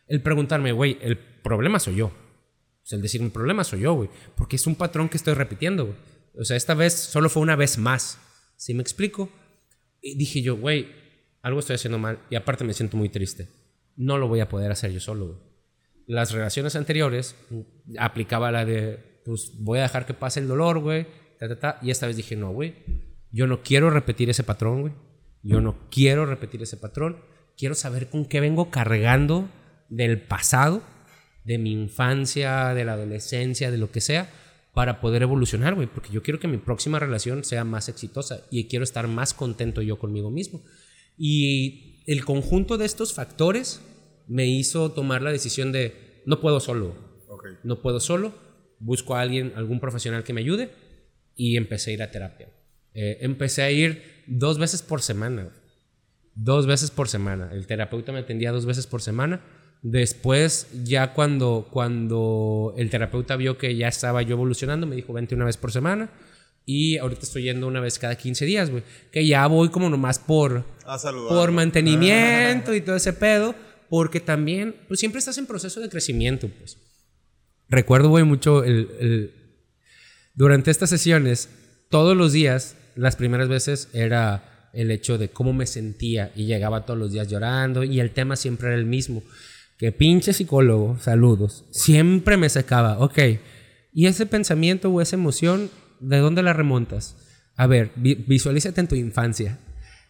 [0.07, 2.07] el preguntarme, güey, el problema soy yo.
[2.07, 4.11] O sea, el decir, mi problema soy yo, güey.
[4.35, 5.97] Porque es un patrón que estoy repitiendo, güey.
[6.37, 8.19] O sea, esta vez solo fue una vez más.
[8.57, 9.31] ¿Sí me explico?
[10.05, 10.87] Y dije yo, güey,
[11.41, 12.19] algo estoy haciendo mal.
[12.29, 13.49] Y aparte me siento muy triste.
[13.95, 15.39] No lo voy a poder hacer yo solo, güey.
[16.05, 17.61] Las relaciones anteriores mm,
[17.97, 21.07] aplicaba la de, pues voy a dejar que pase el dolor, güey.
[21.39, 21.79] ta, ta, ta.
[21.81, 22.75] Y esta vez dije, no, güey.
[23.31, 24.93] Yo no quiero repetir ese patrón, güey.
[25.41, 27.17] Yo no quiero repetir ese patrón.
[27.57, 29.49] Quiero saber con qué vengo cargando
[29.89, 30.83] del pasado
[31.45, 34.29] de mi infancia, de la adolescencia, de lo que sea,
[34.75, 35.87] para poder evolucionar, güey.
[35.87, 39.81] Porque yo quiero que mi próxima relación sea más exitosa y quiero estar más contento
[39.81, 40.61] yo conmigo mismo.
[41.17, 43.81] Y el conjunto de estos factores
[44.27, 46.95] me hizo tomar la decisión de no puedo solo,
[47.63, 48.33] no puedo solo,
[48.79, 50.71] busco a alguien, algún profesional que me ayude
[51.35, 52.49] y empecé a ir a terapia.
[52.93, 55.51] Eh, empecé a ir dos veces por semana,
[56.33, 57.49] dos veces por semana.
[57.53, 59.41] El terapeuta me atendía dos veces por semana.
[59.87, 65.35] Después, ya cuando, cuando el terapeuta vio que ya estaba yo evolucionando, me dijo, vente
[65.35, 66.09] una vez por semana.
[66.65, 68.81] Y ahorita estoy yendo una vez cada 15 días, güey.
[69.11, 70.97] Que ya voy como nomás por, A
[71.29, 73.53] por mantenimiento y todo ese pedo,
[73.87, 76.79] porque también, pues siempre estás en proceso de crecimiento, pues.
[77.69, 79.33] recuerdo, güey, mucho el, el-
[80.33, 81.47] Durante estas sesiones,
[81.91, 86.85] todos los días, las primeras veces era el hecho de cómo me sentía y llegaba
[86.87, 89.21] todos los días llorando y el tema siempre era el mismo.
[89.77, 93.19] Que pinche psicólogo, saludos, siempre me sacaba, ok,
[93.93, 95.69] y ese pensamiento o esa emoción,
[95.99, 97.17] ¿de dónde la remontas?
[97.57, 99.59] A ver, vi- visualízate en tu infancia.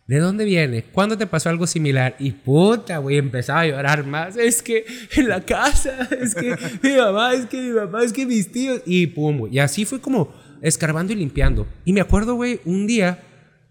[0.07, 0.83] ¿De dónde viene?
[0.83, 2.15] ¿Cuándo te pasó algo similar?
[2.19, 4.37] Y puta, güey, empezaba a llorar más.
[4.37, 4.85] Es que
[5.15, 8.81] en la casa, es que mi mamá, es que mi papá, es que mis tíos.
[8.85, 9.55] Y pum, güey.
[9.55, 11.65] Y así fue como escarbando y limpiando.
[11.85, 13.23] Y me acuerdo, güey, un día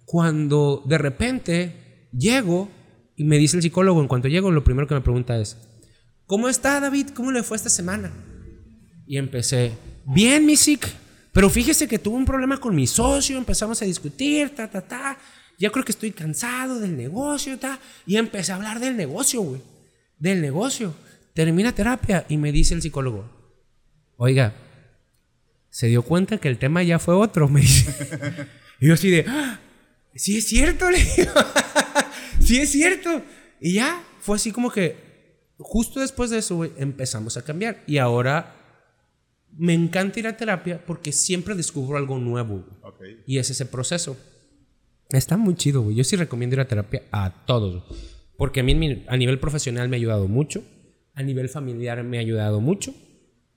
[0.04, 2.68] cuando de repente llego
[3.16, 5.56] y me dice el psicólogo, en cuanto llego, lo primero que me pregunta es,
[6.26, 7.10] ¿cómo está David?
[7.14, 8.12] ¿Cómo le fue esta semana?
[9.06, 9.72] Y empecé,
[10.06, 10.88] bien, mi psic,
[11.32, 15.18] pero fíjese que tuve un problema con mi socio, empezamos a discutir, ta, ta, ta.
[15.58, 17.78] Ya creo que estoy cansado del negocio, ta.
[18.06, 19.60] Y empecé a hablar del negocio, güey.
[20.18, 20.94] Del negocio.
[21.34, 23.28] Termina terapia y me dice el psicólogo,
[24.16, 24.54] oiga,
[25.70, 28.48] se dio cuenta que el tema ya fue otro, me dice.
[28.80, 29.60] Y yo así de, "Ah,
[30.14, 31.32] sí es cierto, le digo.
[32.40, 33.22] sí es cierto.
[33.60, 34.96] Y ya, fue así como que,
[35.64, 37.82] justo después de eso, güey, empezamos a cambiar.
[37.86, 38.54] Y ahora
[39.56, 42.64] me encanta ir a terapia porque siempre descubro algo nuevo.
[42.64, 42.76] güey.
[42.82, 43.00] Ok.
[43.26, 44.16] Y es ese proceso.
[45.10, 45.96] Está muy chido, güey.
[45.96, 47.84] Yo sí recomiendo ir a terapia a todos.
[48.36, 50.62] Porque a mí a nivel profesional me ha ayudado mucho.
[51.14, 52.92] A nivel familiar me ha ayudado mucho.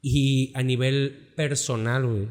[0.01, 2.27] Y a nivel personal, güey.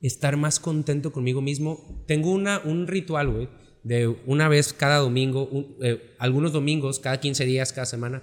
[0.00, 2.04] Estar más contento conmigo mismo.
[2.06, 3.48] Tengo una, un ritual, güey.
[3.84, 5.46] De una vez cada domingo.
[5.46, 8.22] un- eh, algunos domingos, cada 15 días, cada semana.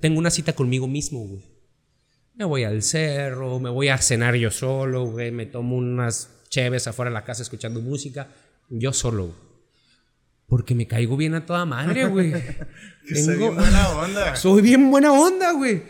[0.00, 1.42] Tengo una cita conmigo mismo, güey.
[2.34, 5.30] Me voy al cerro, me voy a cenar yo solo, güey.
[5.30, 8.28] Me tomo unas cheves afuera de la casa escuchando música.
[8.68, 9.38] Yo solo, güey.
[10.46, 12.32] Porque me caigo bien a toda madre, güey.
[13.06, 14.36] Que se bien buena onda.
[14.36, 15.82] Soy bien buena onda, güey.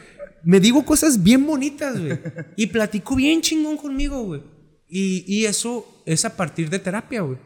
[0.42, 2.18] Me digo cosas bien bonitas, güey.
[2.56, 4.42] Y platico bien chingón conmigo, güey.
[4.88, 7.38] Y, y eso es a partir de terapia, güey.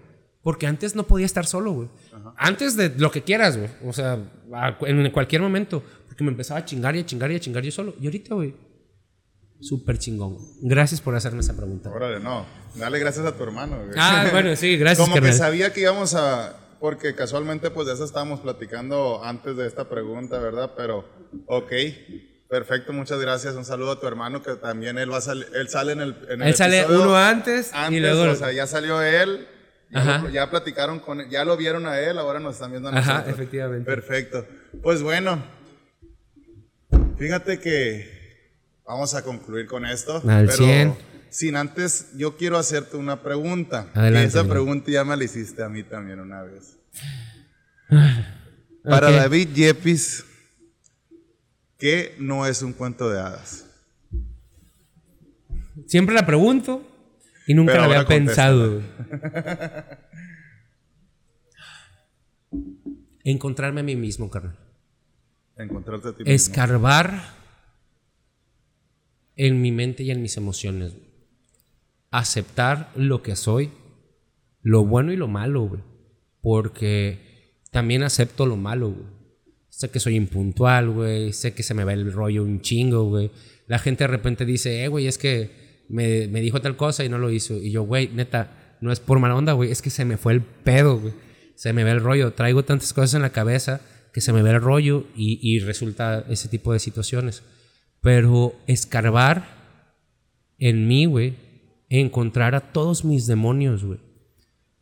[0.42, 1.88] Porque antes no podía estar solo, güey.
[2.37, 3.69] Antes de lo que quieras, güey.
[3.87, 4.19] O sea,
[4.55, 5.83] a- en cualquier momento.
[6.07, 7.95] Porque me empezaba a chingar y a chingar y a chingar yo solo.
[8.01, 8.55] Y ahorita, güey.
[9.61, 10.39] Súper chingón.
[10.62, 11.91] Gracias por hacerme esa pregunta.
[11.91, 12.47] Órale, no.
[12.77, 13.77] Dale gracias a tu hermano.
[13.77, 13.91] güey.
[13.97, 15.37] Ah, bueno, sí, gracias, Como que carnal.
[15.39, 16.55] sabía que íbamos a.
[16.81, 20.75] Porque casualmente, pues de eso estábamos platicando antes de esta pregunta, ¿verdad?
[20.77, 21.05] Pero,
[21.47, 21.73] ok.
[22.49, 23.57] Perfecto, muchas gracias.
[23.57, 25.49] Un saludo a tu hermano que también él va a salir.
[25.55, 26.16] Él sale en el.
[26.31, 28.23] en el Él sale episodio uno antes, Antes, y luego.
[28.31, 29.47] o sea, ya salió él.
[29.91, 30.18] Ya, Ajá.
[30.18, 31.28] lo- ya platicaron con él.
[31.30, 33.34] Ya lo vieron a él, ahora nos están viendo a Ajá, nosotros.
[33.34, 33.84] efectivamente.
[33.86, 34.47] Perfecto.
[34.82, 35.43] Pues bueno.
[37.16, 38.16] Fíjate que.
[38.86, 40.22] Vamos a concluir con esto.
[40.28, 40.95] Al pero 100.
[41.30, 43.91] Sin antes, yo quiero hacerte una pregunta.
[43.95, 46.78] Adelante, Y esa pregunta ya me la hiciste a mí también una vez.
[48.82, 49.14] Para Ok.
[49.14, 50.24] David Yepis,
[51.78, 53.66] ¿qué no es un cuento de hadas?
[55.86, 56.82] Siempre la pregunto
[57.49, 58.82] y nunca la había pensado.
[63.24, 64.59] Encontrarme a mí mismo, carnal.
[65.57, 66.34] Encontrarte a ti mismo.
[66.34, 67.22] Escarbar
[69.34, 70.94] en mi mente y en mis emociones.
[72.11, 73.70] Aceptar lo que soy,
[74.61, 75.80] lo bueno y lo malo, güey.
[76.42, 79.07] Porque también acepto lo malo, güey.
[79.70, 81.32] Sé que soy impuntual, güey.
[81.32, 83.30] Sé que se me va el rollo un chingo, güey.
[83.66, 87.09] La gente de repente dice, eh, güey, es que me, me dijo tal cosa y
[87.09, 87.55] no lo hizo.
[87.57, 89.70] Y yo, güey, neta, no es por mala onda, güey.
[89.70, 91.12] Es que se me fue el pedo, güey.
[91.55, 92.32] Se me ve el rollo.
[92.32, 93.80] Traigo tantas cosas en la cabeza
[94.12, 97.43] que se me ve el rollo y, y resulta ese tipo de situaciones.
[98.01, 99.59] Pero escarbar
[100.59, 101.34] en mí, güey,
[101.89, 104.01] encontrar a todos mis demonios, güey,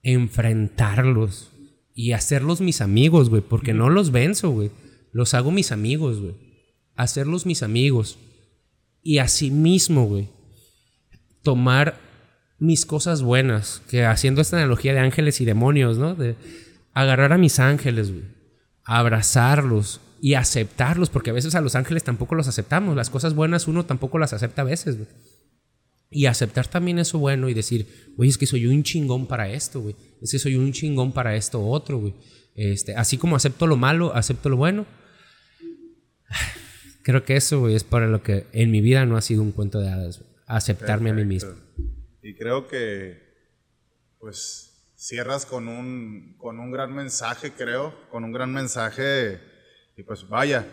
[0.02, 1.50] enfrentarlos
[1.94, 4.70] y hacerlos mis amigos, güey, porque no los venzo, güey,
[5.12, 6.34] los hago mis amigos, güey,
[6.94, 8.18] hacerlos mis amigos
[9.02, 10.28] y asimismo, güey,
[11.46, 11.94] tomar
[12.58, 16.16] mis cosas buenas, que haciendo esta analogía de ángeles y demonios, ¿no?
[16.16, 16.34] De
[16.92, 18.24] agarrar a mis ángeles, güey,
[18.82, 23.68] abrazarlos y aceptarlos, porque a veces a los ángeles tampoco los aceptamos, las cosas buenas
[23.68, 25.08] uno tampoco las acepta a veces, güey.
[26.10, 27.86] Y aceptar también eso bueno y decir,
[28.16, 29.94] güey, es que soy un chingón para esto, güey.
[30.20, 32.14] Es que soy un chingón para esto otro, güey.
[32.56, 34.84] Este, así como acepto lo malo, acepto lo bueno.
[37.04, 39.52] Creo que eso, güey, es para lo que en mi vida no ha sido un
[39.52, 40.18] cuento de hadas.
[40.18, 40.35] güey.
[40.46, 41.52] Aceptarme a mí mismo.
[42.22, 43.22] Y creo que,
[44.18, 49.40] pues, cierras con un, con un gran mensaje, creo, con un gran mensaje,
[49.96, 50.66] y pues vaya,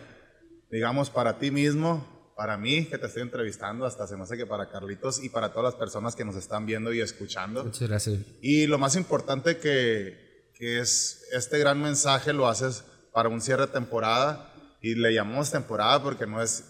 [0.70, 4.46] digamos, para ti mismo, para mí, que te estoy entrevistando, hasta se me hace que
[4.46, 7.64] para Carlitos y para todas las personas que nos están viendo y escuchando.
[7.64, 8.18] Muchas gracias.
[8.42, 13.66] Y lo más importante que, que es este gran mensaje lo haces para un cierre
[13.66, 16.64] de temporada y le llamamos temporada porque no es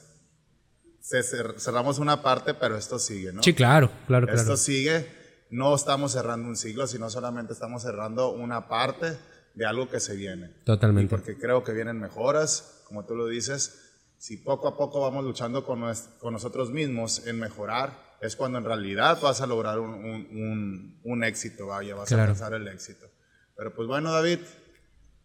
[1.05, 3.43] se cer- cerramos una parte, pero esto sigue, ¿no?
[3.43, 4.57] Sí, claro, claro, Esto claro.
[4.57, 5.07] sigue,
[5.51, 9.19] no estamos cerrando un siglo, sino solamente estamos cerrando una parte
[9.55, 10.49] de algo que se viene.
[10.65, 11.11] Totalmente.
[11.15, 13.81] Porque creo que vienen mejoras, como tú lo dices.
[14.17, 17.93] Si poco a poco vamos luchando con, nues- con nosotros mismos en mejorar,
[18.23, 22.23] es cuando en realidad vas a lograr un, un- un- un éxito, vaya, vas Claro.
[22.23, 23.07] a alcanzar el éxito.
[23.55, 24.39] Pero pues bueno, David,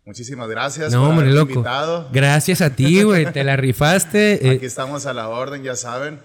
[0.06, 1.52] muchísimas gracias No, por hombre, loco.
[1.54, 2.10] invitado.
[2.12, 3.32] Gracias a ti, güey.
[3.32, 4.48] Te la rifaste.
[4.48, 6.20] eh, Aquí estamos a la orden, ya saben.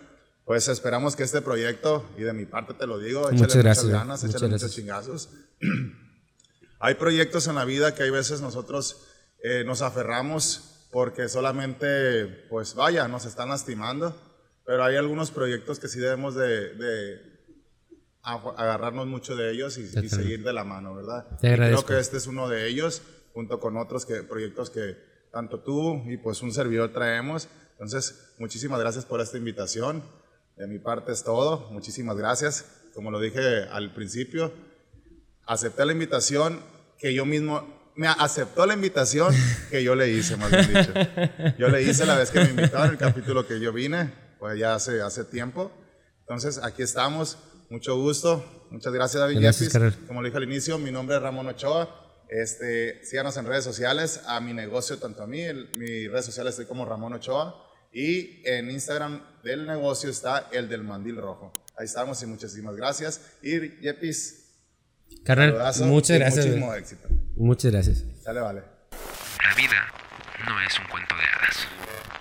[0.45, 3.85] Pues esperamos que este proyecto, y de mi parte te lo digo, échale Muchas gracias,
[3.87, 4.77] muchas ganas, Muchas échale muchos gracias.
[4.77, 5.29] chingazos.
[6.81, 9.07] hay proyectos en la vida que hay veces nosotros
[9.43, 14.14] eh, nos aferramos porque solamente, pues vaya, nos están lastimando,
[14.66, 17.20] pero hay algunos proyectos que sí debemos de, de
[18.22, 21.27] agarrarnos mucho de ellos y, y seguir de la mano, ¿verdad?
[21.41, 21.85] Te Y agradezco.
[21.87, 23.03] creo que este es uno de ellos,
[23.35, 24.97] junto con otros que, proyectos que
[25.30, 27.49] tanto tú y pues un servidor traemos.
[27.72, 30.03] Entonces, muchísimas gracias por esta invitación.
[30.57, 31.68] De mi parte es todo.
[31.72, 32.64] Muchísimas gracias.
[32.95, 34.53] Como lo dije al principio,
[35.45, 36.61] acepté la invitación
[36.99, 39.35] que yo mismo me aceptó la invitación
[39.70, 40.93] que yo le hice, más bien dicho.
[41.59, 44.74] Yo le hice la vez que me invitaron, el capítulo que yo vine, pues ya
[44.74, 45.70] hace, hace tiempo.
[46.20, 47.39] Entonces, aquí estamos.
[47.70, 48.45] Mucho gusto.
[48.70, 49.72] Muchas gracias, David Gracias.
[50.07, 52.04] Como lo dije al inicio, mi nombre es Ramón Ochoa.
[52.29, 56.53] Este, síganos en redes sociales, a mi negocio, tanto a mí, el- mi redes sociales
[56.53, 57.61] estoy como Ramón Ochoa.
[57.93, 61.53] Y en Instagram del negocio está el del mandil rojo.
[61.77, 63.20] Ahí estamos y muchísimas gracias.
[63.43, 64.47] Y Yepis,
[65.25, 65.53] carnal,
[65.85, 66.47] muchas gracias.
[66.47, 67.09] Muchísimo éxito.
[67.37, 68.05] Muchas gracias.
[68.22, 68.62] Sale, vale.
[69.45, 69.93] La vida
[70.47, 72.14] no es un cuento de hadas.